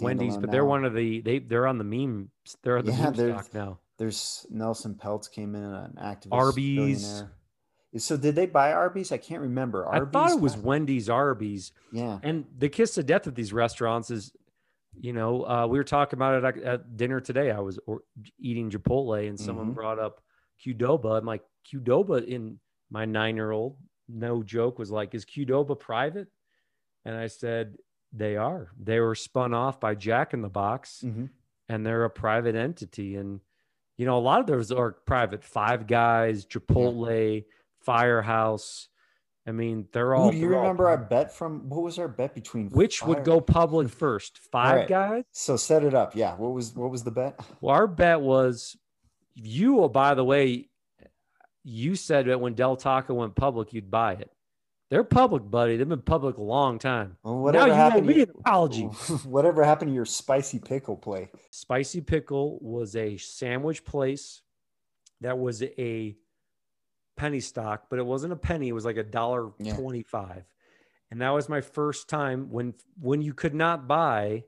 [0.00, 2.30] Wendy's, but they're one of the they they're on the meme.
[2.62, 3.78] They're on the yeah, meme stock now.
[3.98, 6.32] There's Nelson Peltz came in an activist.
[6.32, 7.24] Arby's.
[7.96, 9.10] So did they buy Arby's?
[9.10, 9.86] I can't remember.
[9.86, 11.72] Arby's I thought it was Wendy's Arby's.
[11.92, 12.18] Yeah.
[12.22, 14.32] And the kiss of death of these restaurants is,
[15.00, 17.50] you know, uh, we were talking about it at, at dinner today.
[17.50, 18.02] I was or,
[18.38, 19.74] eating Chipotle and someone mm-hmm.
[19.74, 20.20] brought up
[20.64, 21.18] Qdoba.
[21.18, 22.58] I'm like, Qdoba in
[22.90, 23.76] my nine year old,
[24.08, 26.28] no joke, was like, Is Qdoba private?
[27.06, 27.76] And I said,
[28.16, 28.70] They are.
[28.82, 31.26] They were spun off by Jack in the Box mm-hmm.
[31.68, 33.16] and they're a private entity.
[33.16, 33.40] And,
[33.98, 37.40] you know, a lot of those are private Five Guys, Chipotle, yeah.
[37.82, 38.88] Firehouse.
[39.46, 40.28] I mean, they're all.
[40.28, 43.10] Ooh, do you remember our bet from what was our bet between which Fire...
[43.10, 44.38] would go public first?
[44.50, 44.88] Five right.
[44.88, 45.24] guys.
[45.30, 46.16] So set it up.
[46.16, 46.34] Yeah.
[46.34, 47.38] What was what was the bet?
[47.60, 48.76] Well, our bet was
[49.34, 49.80] you.
[49.80, 50.68] Oh, By the way,
[51.62, 54.30] you said that when Del Taco went public, you'd buy it.
[54.88, 55.76] They're public, buddy.
[55.76, 57.16] They've been public a long time.
[57.24, 58.82] Well, whatever now you happened, me an apology.
[59.24, 61.30] whatever happened to your spicy pickle play?
[61.50, 64.42] Spicy pickle was a sandwich place
[65.20, 66.16] that was a
[67.16, 68.68] penny stock, but it wasn't a penny.
[68.68, 69.74] It was like a dollar yeah.
[69.74, 70.44] twenty-five,
[71.10, 74.44] and that was my first time when when you could not buy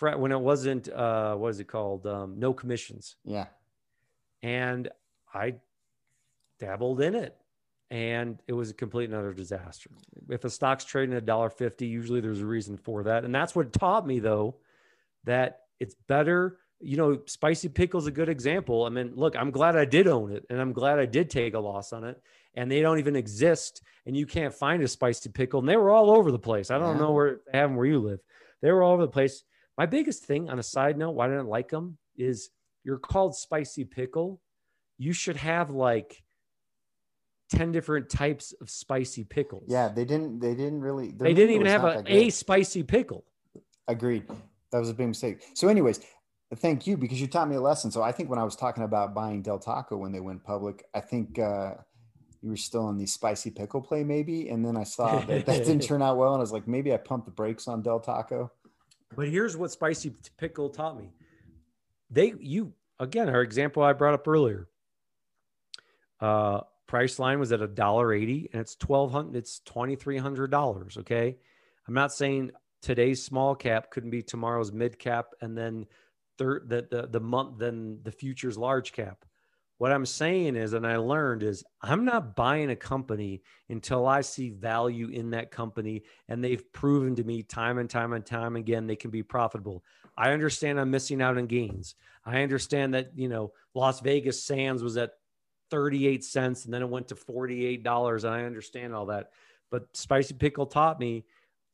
[0.00, 3.46] when it wasn't uh what is it called um no commissions Yeah.
[4.42, 4.88] and
[5.32, 5.54] i
[6.58, 7.36] dabbled in it
[7.94, 9.88] and it was a complete and utter disaster.
[10.28, 13.24] If a stock's trading at a dollar 50 usually there's a reason for that.
[13.24, 14.56] And that's what taught me though
[15.22, 18.84] that it's better you know spicy pickle's a good example.
[18.84, 21.54] I mean look i'm glad i did own it and i'm glad i did take
[21.54, 22.20] a loss on it
[22.54, 25.90] and they don't even exist and you can't find a spicy pickle and they were
[25.90, 26.72] all over the place.
[26.72, 27.02] I don't Yeah.
[27.02, 28.18] know where they have them where you live.
[28.60, 29.44] They were all over the place.
[29.78, 32.50] My biggest thing on a side note why i didn't like them is
[32.82, 34.40] you're called spicy pickle.
[34.98, 36.23] You should have like
[37.54, 39.88] 10 different types of spicy pickles Yeah.
[39.88, 40.40] They didn't.
[40.40, 41.12] They didn't really.
[41.12, 43.24] they didn't even have a, a spicy pickle
[43.88, 44.24] Agreed.
[44.72, 45.42] That was a big mistake.
[45.54, 46.00] So, anyways,
[46.56, 47.90] thank you because you taught me a lesson.
[47.90, 50.84] So, I think when I was talking about buying Del Taco when they went public,
[50.94, 51.74] I think uh,
[52.42, 54.48] you were still in the spicy pickle play, maybe.
[54.48, 56.92] And then I saw that that didn't turn out well, and I was like, maybe
[56.92, 58.50] I pumped the brakes on Del Taco.
[59.14, 61.10] But here's what spicy pickle taught me.
[62.10, 64.68] They you again our example I brought up earlier.
[66.20, 70.50] Uh Priceline was at a dollar eighty and it's twelve hundred it's twenty three hundred
[70.50, 70.96] dollars.
[70.98, 71.36] Okay.
[71.86, 72.50] I'm not saying
[72.82, 75.86] today's small cap couldn't be tomorrow's mid cap and then
[76.38, 79.24] third the, the the month then the future's large cap.
[79.78, 84.20] What I'm saying is, and I learned is I'm not buying a company until I
[84.20, 88.56] see value in that company and they've proven to me time and time and time
[88.56, 89.82] again they can be profitable.
[90.16, 91.96] I understand I'm missing out on gains.
[92.24, 95.10] I understand that, you know, Las Vegas Sands was at
[95.70, 99.30] 38 cents and then it went to $48 and I understand all that.
[99.70, 101.24] But Spicy Pickle taught me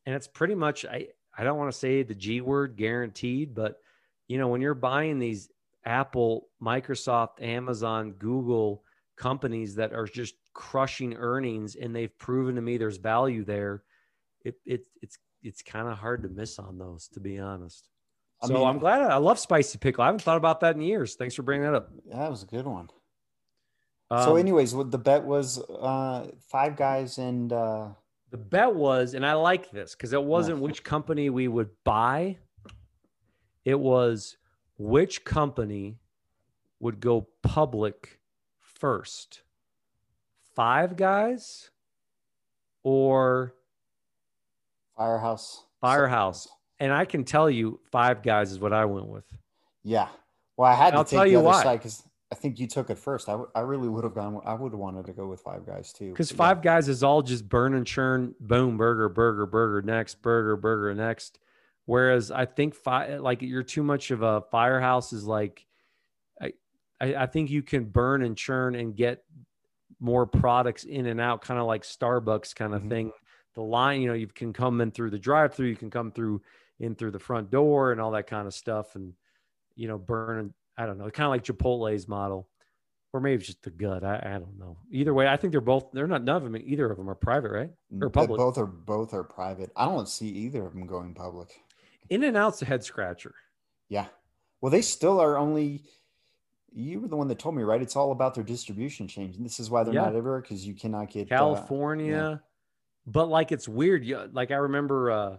[0.06, 3.80] and it's pretty much I I don't want to say the G word guaranteed, but
[4.28, 5.48] you know, when you're buying these
[5.84, 8.84] Apple, Microsoft, Amazon, Google
[9.16, 13.82] companies that are just crushing earnings and they've proven to me there's value there,
[14.44, 17.88] it, it it's it's kind of hard to miss on those, to be honest.
[18.42, 20.02] I So mean- I'm glad I love spicy pickle.
[20.02, 21.14] I haven't thought about that in years.
[21.14, 21.90] Thanks for bringing that up.
[22.12, 22.88] That was a good one.
[24.10, 27.88] So, Um, anyways, what the bet was uh, five guys and uh,
[28.30, 32.38] the bet was, and I like this because it wasn't which company we would buy.
[33.64, 34.36] It was
[34.78, 35.98] which company
[36.80, 38.20] would go public
[38.60, 39.42] first.
[40.54, 41.70] Five guys
[42.82, 43.54] or
[44.96, 45.64] Firehouse.
[45.80, 46.48] Firehouse.
[46.78, 49.24] And I can tell you, Five Guys is what I went with.
[49.82, 50.08] Yeah.
[50.56, 51.62] Well, I had I'll to tell take the you other why.
[51.62, 52.02] side because
[52.32, 53.28] I think you took it first.
[53.28, 54.40] I, w- I really would have gone.
[54.44, 56.10] I would have wanted to go with five guys too.
[56.10, 60.56] Because Five Guys is all just burn and churn, boom, burger, burger, burger, next, burger,
[60.56, 61.40] burger, next.
[61.86, 65.66] Whereas I think five, like you're too much of a firehouse is like,
[66.40, 66.52] I,
[67.00, 69.24] I, I think you can burn and churn and get
[69.98, 72.88] more products in and out, kind of like Starbucks kind of Mhm.
[72.90, 73.12] thing.
[73.54, 76.12] The line, you know, you can come in through the drive through, you can come
[76.12, 76.42] through
[76.78, 78.94] in through the front door and all that kind of stuff.
[78.94, 79.14] And,
[79.74, 82.48] you know, burn, I don't know, kind of like Chipotle's model
[83.12, 84.04] or maybe it's just the gut.
[84.04, 84.76] I, I don't know.
[84.90, 85.90] Either way, I think they're both.
[85.92, 86.22] They're not.
[86.22, 86.56] None of them.
[86.56, 87.70] Either of them are private, right?
[87.90, 88.04] yeah.
[88.04, 88.38] or They public.
[88.38, 89.70] Both are both are private.
[89.76, 91.48] I don't see either of them going public.
[92.08, 93.34] In and out's a head scratcher.
[93.88, 94.06] Yeah.
[94.60, 95.84] Well, they still are only.
[96.72, 97.82] You were the one that told me, right?
[97.82, 100.02] It's all about their distribution change, and this is why they're Yeah.
[100.02, 102.40] not everywhere because you cannot get uh, California,
[103.06, 104.06] but like it's weird.
[104.32, 105.36] Like I remember, uh,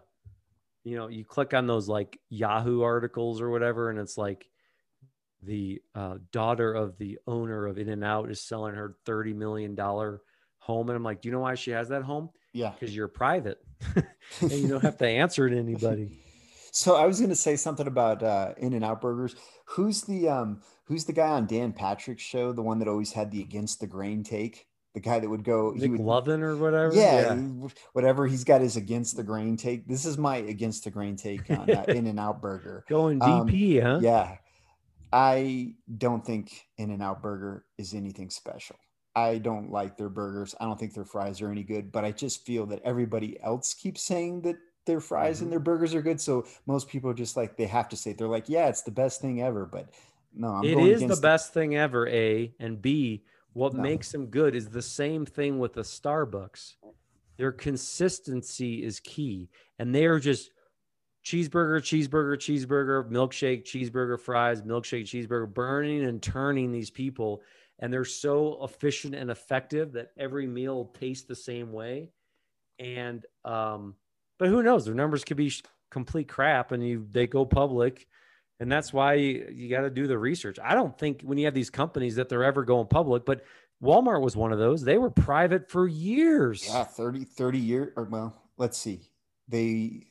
[0.84, 4.51] you know, you click on those like Yahoo articles or whatever, and it's like
[5.44, 9.76] the uh, daughter of the owner of In and Out is selling her thirty million
[9.76, 10.22] dollar
[10.60, 12.30] home, and I'm like, do you know why she has that home?
[12.54, 12.72] yeah.
[12.72, 13.60] Because you're private,
[13.96, 16.20] and you don't have to answer to anybody.
[16.74, 19.36] So I was going to say something about uh, In and Out Burgers.
[19.66, 20.62] Who's the um
[20.92, 22.52] Who's the guy on Dan Patrick's show?
[22.52, 24.68] The one that always had the against the grain take.
[24.94, 25.74] The guy that would go.
[25.74, 26.94] he would, Lovin or whatever.
[26.94, 27.34] Yeah,
[27.94, 28.28] whatever.
[28.28, 29.88] He's got his against the grain take.
[29.88, 32.84] This is my against the grain take on uh, In and Out Burger.
[32.90, 34.00] Going Um, huh?
[34.02, 34.36] Yeah,
[35.14, 38.78] I don't think In and Out Burger is anything special.
[39.16, 40.56] I don't like their burgers.
[40.62, 43.74] I don't think their fries are any good, but I just feel that everybody else
[43.74, 44.56] keeps saying that
[44.86, 45.44] their fries Mm-hmm.
[45.44, 46.22] and their burgers are good.
[46.22, 48.18] So most people are just like, they have to say, it.
[48.18, 49.66] they're like, yeah, it's the best thing ever.
[49.66, 49.90] But
[50.34, 52.54] no, I'm It is the best thing ever, A.
[52.60, 53.82] And B, what No.
[53.82, 56.76] makes them good is the same thing with the Starbucks.
[57.38, 59.50] Their consistency is key.
[59.78, 60.52] And they are just
[61.24, 67.42] cheeseburger, cheeseburger, cheeseburger, milkshake, cheeseburger, fries, milkshake, cheeseburger, burning and turning these people.
[67.80, 72.10] And they're so efficient and effective that every meal tastes the same way.
[72.80, 73.96] And, um,
[74.40, 74.86] but who knows?
[74.86, 75.52] Their numbers could be
[75.90, 78.08] complete crap and you, they go public
[78.62, 80.60] and that's why you, you got to do the research.
[80.64, 83.44] I don't think when you have these companies that they're ever going public, but
[83.84, 84.84] Walmart was one of those.
[84.84, 86.68] They were private for years.
[86.68, 89.10] Yeah, 30, 30 years or well, let's see,
[89.48, 90.11] they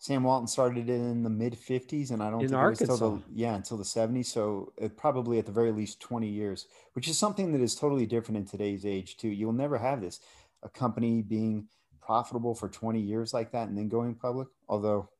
[0.00, 2.84] Sam Walton started it in the mid 50s, and I don't In think Arkansas.
[2.84, 4.26] it was till the yeah until the 70s.
[4.26, 8.06] So it probably at the very least 20 years, which is something that is totally
[8.06, 9.28] different in today's age too.
[9.28, 10.20] You'll never have this
[10.62, 11.68] a company being
[12.00, 14.48] profitable for 20 years like that and then going public.
[14.70, 15.10] Although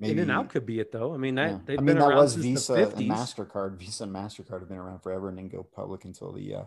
[0.00, 1.12] maybe In and out could be it though.
[1.12, 1.58] I mean, that yeah.
[1.66, 3.08] they've I mean been that around was since Visa the and 50s.
[3.08, 3.76] Mastercard.
[3.78, 6.64] Visa and Mastercard have been around forever and then go public until the uh,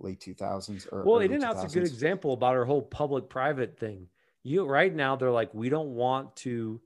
[0.00, 0.92] late 2000s.
[0.92, 4.08] Or Well, in and out's a good example about our whole public-private thing.
[4.44, 6.80] You right now, they're like, we don't want to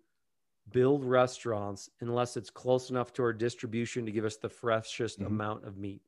[0.71, 5.27] build restaurants unless it's close enough to our distribution to give us the freshest Mhm.
[5.27, 6.03] amount of meat.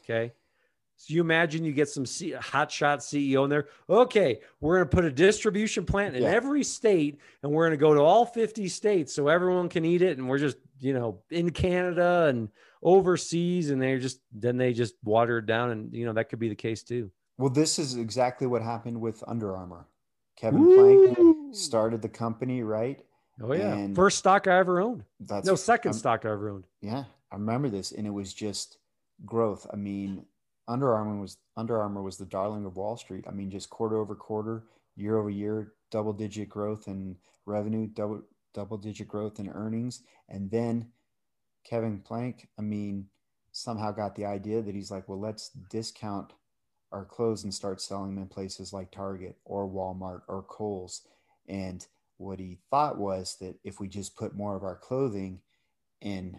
[0.00, 0.32] Okay.
[0.96, 3.66] So you imagine you get some C- hot shot CEO in there.
[3.90, 6.28] Okay, we're going to put a distribution plant in Yeah.
[6.30, 10.02] every state, and we're going to go to all 50 states so everyone can eat
[10.02, 10.18] it.
[10.18, 12.48] And we're just, you know, in Canada and
[12.80, 16.38] overseas, and they're just then they just water it down, and you know that could
[16.38, 17.10] be the case too.
[17.38, 19.86] Well, this is exactly what happened with Under Armour.
[20.36, 23.04] Kevin Plank started the company, right?
[23.40, 25.04] Oh yeah, And- first stock I ever owned.
[25.20, 26.64] That's No, second I'm- stock I ever owned.
[26.80, 28.78] Yeah, I remember this, and it was just
[29.24, 29.66] growth.
[29.72, 30.26] I mean,
[30.66, 33.26] Under Armour was Under Armour was the darling of Wall Street.
[33.28, 34.64] I mean, just quarter over quarter,
[34.96, 37.16] year over year, double digit growth in
[37.46, 38.22] revenue, double
[38.54, 40.90] double digit growth in earnings, and then
[41.64, 43.08] Kevin Plank, I mean,
[43.52, 46.32] somehow got the idea that he's like, well, let's discount
[46.94, 51.02] our clothes and start selling them in places like Target or Walmart or Kohl's.
[51.48, 51.84] And
[52.18, 55.40] what he thought was that if we just put more of our clothing
[56.00, 56.38] in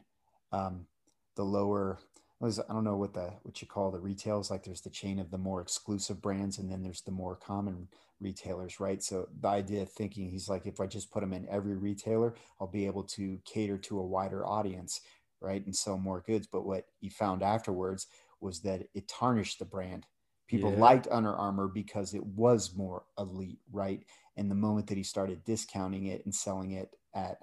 [0.51, 0.87] um,
[1.35, 1.99] the lower,
[2.41, 4.49] I don't know what the what you call the retails.
[4.49, 7.89] Like there's the chain of the more exclusive brands, and then there's the more common
[8.21, 9.03] retailers, right?
[9.03, 12.35] So the idea of thinking he's like, if I just put them in every retailer,
[12.59, 15.01] I'll be able to cater to a wider audience,
[15.41, 16.47] right, and sell more goods.
[16.49, 18.07] But what he found afterwards
[18.39, 20.05] was that it tarnished the brand.
[20.47, 20.79] People Yeah.
[20.79, 24.03] liked Under Armour because it was more elite, right?
[24.37, 27.39] And the moment that he started discounting it and selling it at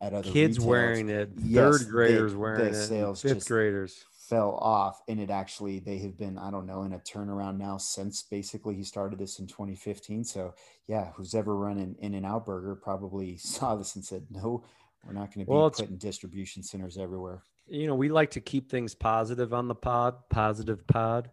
[0.00, 3.48] at other Kids retailers, wearing it, yes, third graders wearing the it, sales fifth just
[3.48, 4.04] graders.
[4.28, 7.76] fell off and it actually they have been i don't know in a turnaround now
[7.78, 10.52] since basically he started this in 2015 so
[10.88, 14.64] yeah who's ever running in and out burger probably saw this and said no
[15.06, 18.40] we're not going to be Well, putting distribution centers everywhere you know, we like to
[18.42, 21.30] keep things positive on the pod, positive pod,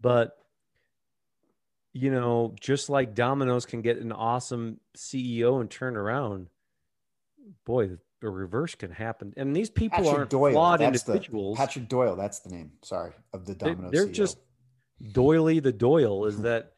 [0.00, 0.39] but
[1.92, 6.48] you know, just like Domino's can get an awesome CEO and turn around,
[7.64, 9.32] boy, the, reverse can happen.
[9.36, 11.56] And these people patrick aren't doyle flawed that's the individuals.
[11.56, 14.12] patrick doyle that's the name sorry of the They- domino they're CEO.
[14.12, 14.38] just
[15.12, 16.72] doily the Doyle is that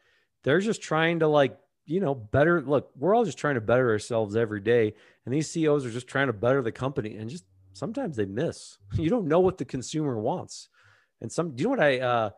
[0.45, 3.91] they're just trying to like you know better look we're all just trying to better
[3.91, 4.95] ourselves every day
[5.27, 8.79] and these CEOs are just trying to better the company and just sometimes they miss
[8.95, 10.69] you don't know what the consumer wants
[11.21, 12.31] and some do you know what I uh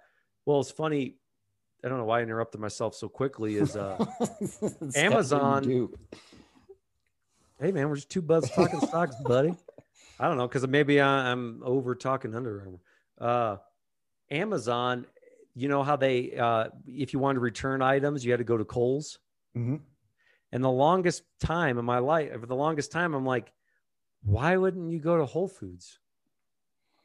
[0.47, 1.17] well it's funny
[1.85, 5.89] I don't know why I interrupted myself so quickly is uh That's what you Amazon-
[7.61, 9.55] hey man we're just two buds talking stocks buddy
[10.19, 12.81] I don't know because maybe I, I'm over talking Under Armour
[13.21, 13.57] uh
[14.31, 15.07] Amazon
[15.55, 18.57] you know how they uh if you wanted to return items you had to go
[18.57, 19.19] to Kohl's
[19.57, 19.81] Mhm.
[20.51, 23.53] And the longest time in my life, for the longest time, I'm like,
[24.23, 25.99] why wouldn't you go to Whole Foods?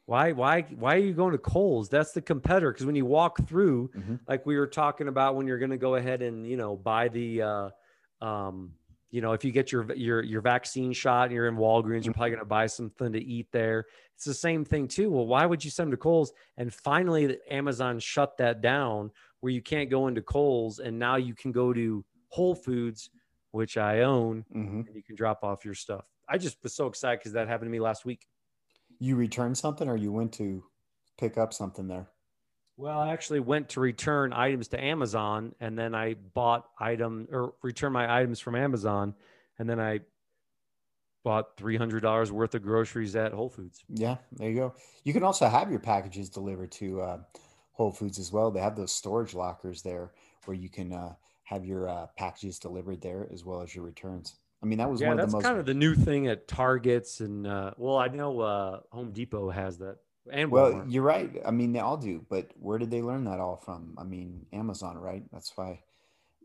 [0.09, 1.87] Why, why, why are you going to Kohl's?
[1.87, 2.71] That's the competitor.
[2.71, 4.19] Because when you walk through, Mhm.
[4.27, 7.09] like we were talking about, when you're going to go ahead and you know buy
[7.09, 7.69] the, uh,
[8.19, 8.73] um,
[9.11, 12.13] you know, if you get your your your vaccine shot and you're in Walgreens, you're
[12.15, 13.85] probably going to buy something to eat there.
[14.15, 15.11] It's the same thing too.
[15.11, 16.33] Well, why would you send them to Kohl's?
[16.57, 21.35] And finally, Amazon shut that down, where you can't go into Kohl's, and now you
[21.35, 23.11] can go to Whole Foods,
[23.51, 24.87] which I own, Mhm.
[24.87, 26.05] and you can drop off your stuff.
[26.27, 28.25] I just was so excited because that happened to me last week.
[28.99, 30.63] You returned something or you went to
[31.17, 32.07] pick up something there
[32.77, 37.53] Well, I actually went to return items to Amazon, and then I bought item or
[37.63, 39.15] return my items from Amazon,
[39.57, 39.99] and then I
[41.25, 43.83] bought three hundred dollars worth of groceries at Whole Foods.
[43.89, 44.73] Yeah, there you go.
[45.03, 47.17] You can also have your packages delivered to uh,
[47.73, 48.49] Whole Foods as well.
[48.51, 50.13] They have those storage lockers there
[50.45, 54.35] where you can uh, have your uh, packages delivered there as well as your returns.
[54.61, 55.43] I mean, that was Yeah, one of that's the most.
[55.43, 59.49] kind of the new thing at Targets and uh, well, I know uh, Home Depot
[59.49, 59.97] has that,
[60.31, 60.85] and well, Walmart.
[60.85, 61.31] you're right.
[61.45, 63.95] I mean, they all do, but where did they learn that all from?
[63.97, 65.23] I mean, Amazon, right?
[65.31, 65.81] That's why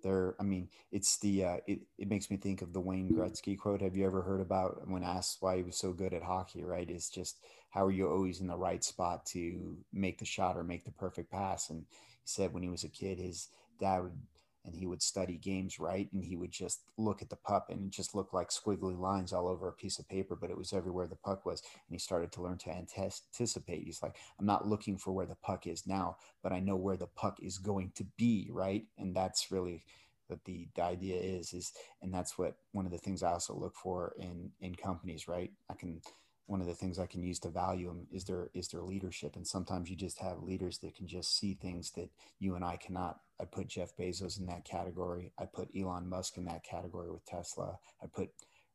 [0.03, 0.35] they're.
[0.41, 1.45] I mean, it's the.
[1.45, 3.83] Uh, it it makes me think of the Wayne Gretzky quote.
[3.83, 6.65] Have you ever heard about when asked why he was so good at hockey?
[6.65, 6.89] Right?
[6.89, 7.39] It's just
[7.71, 10.93] how are you always in the right spot to make the shot or make the
[10.93, 11.71] perfect pass?
[11.71, 13.49] And he said when he was a kid, his
[13.81, 14.19] dad would
[14.65, 17.85] and he would study games right and he would just look at the puck and
[17.87, 20.73] it just looked like squiggly lines all over a piece of paper but it was
[20.73, 24.67] everywhere the puck was and he started to learn to anticipate he's like i'm not
[24.69, 27.91] looking for where the puck is now but i know where the puck is going
[27.95, 29.83] to be right and that's really
[30.29, 33.55] But the, the idea is is and that's what one of the things I also
[33.55, 35.53] look for in in companies, right?
[35.71, 36.01] I can
[36.47, 39.37] one of the things I can use to value them is their is their leadership.
[39.37, 42.77] And sometimes you just have leaders that can just see things that you and I
[42.77, 43.21] cannot.
[43.41, 45.33] I put Jeff Bezos in that category.
[45.39, 47.79] I put Elon Musk in that category with Tesla.
[48.03, 48.31] I put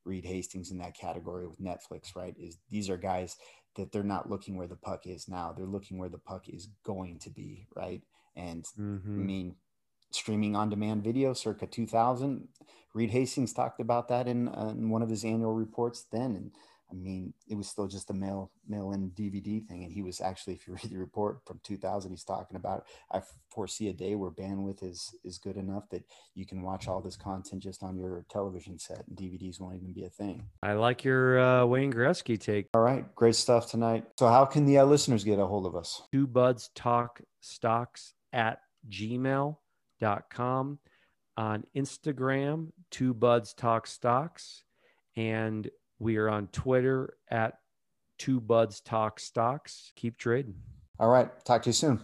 [0.05, 2.35] Reed Hastings in that category with Netflix, right?
[2.37, 3.37] Is these are guys
[3.75, 5.53] that they're not looking where the puck is now.
[5.55, 8.01] They're looking where the puck is going to be, right?
[8.35, 9.21] And mm-hmm.
[9.21, 9.55] I mean,
[10.11, 12.47] streaming on demand video circa 2000.
[12.93, 16.35] Reed Hastings talked about that in, uh, in one of his annual reports then.
[16.35, 16.51] And
[16.91, 20.21] I mean, it was still just a mail mail in DVD thing, and he was
[20.21, 22.85] actually, if you read the report from 2000, he's talking about.
[23.11, 26.03] I foresee a day where bandwidth is is good enough that
[26.35, 29.93] you can watch all this content just on your television set, and DVDs won't even
[29.93, 30.43] be a thing.
[30.63, 32.67] I like your uh, Wayne Gretzky take.
[32.73, 34.05] All right, great stuff tonight.
[34.19, 36.01] So, how can the uh, listeners get a hold of us?
[36.11, 38.59] Two buds talk stocks at
[38.89, 40.79] gmail.com
[41.37, 42.71] on Instagram.
[42.91, 44.63] Two buds talk stocks
[45.15, 45.69] and
[45.99, 47.59] we are on Twitter at
[48.17, 49.91] Two Buds Talk Stocks.
[49.95, 50.55] Keep trading.
[50.99, 51.29] All right.
[51.45, 51.97] Talk to you soon.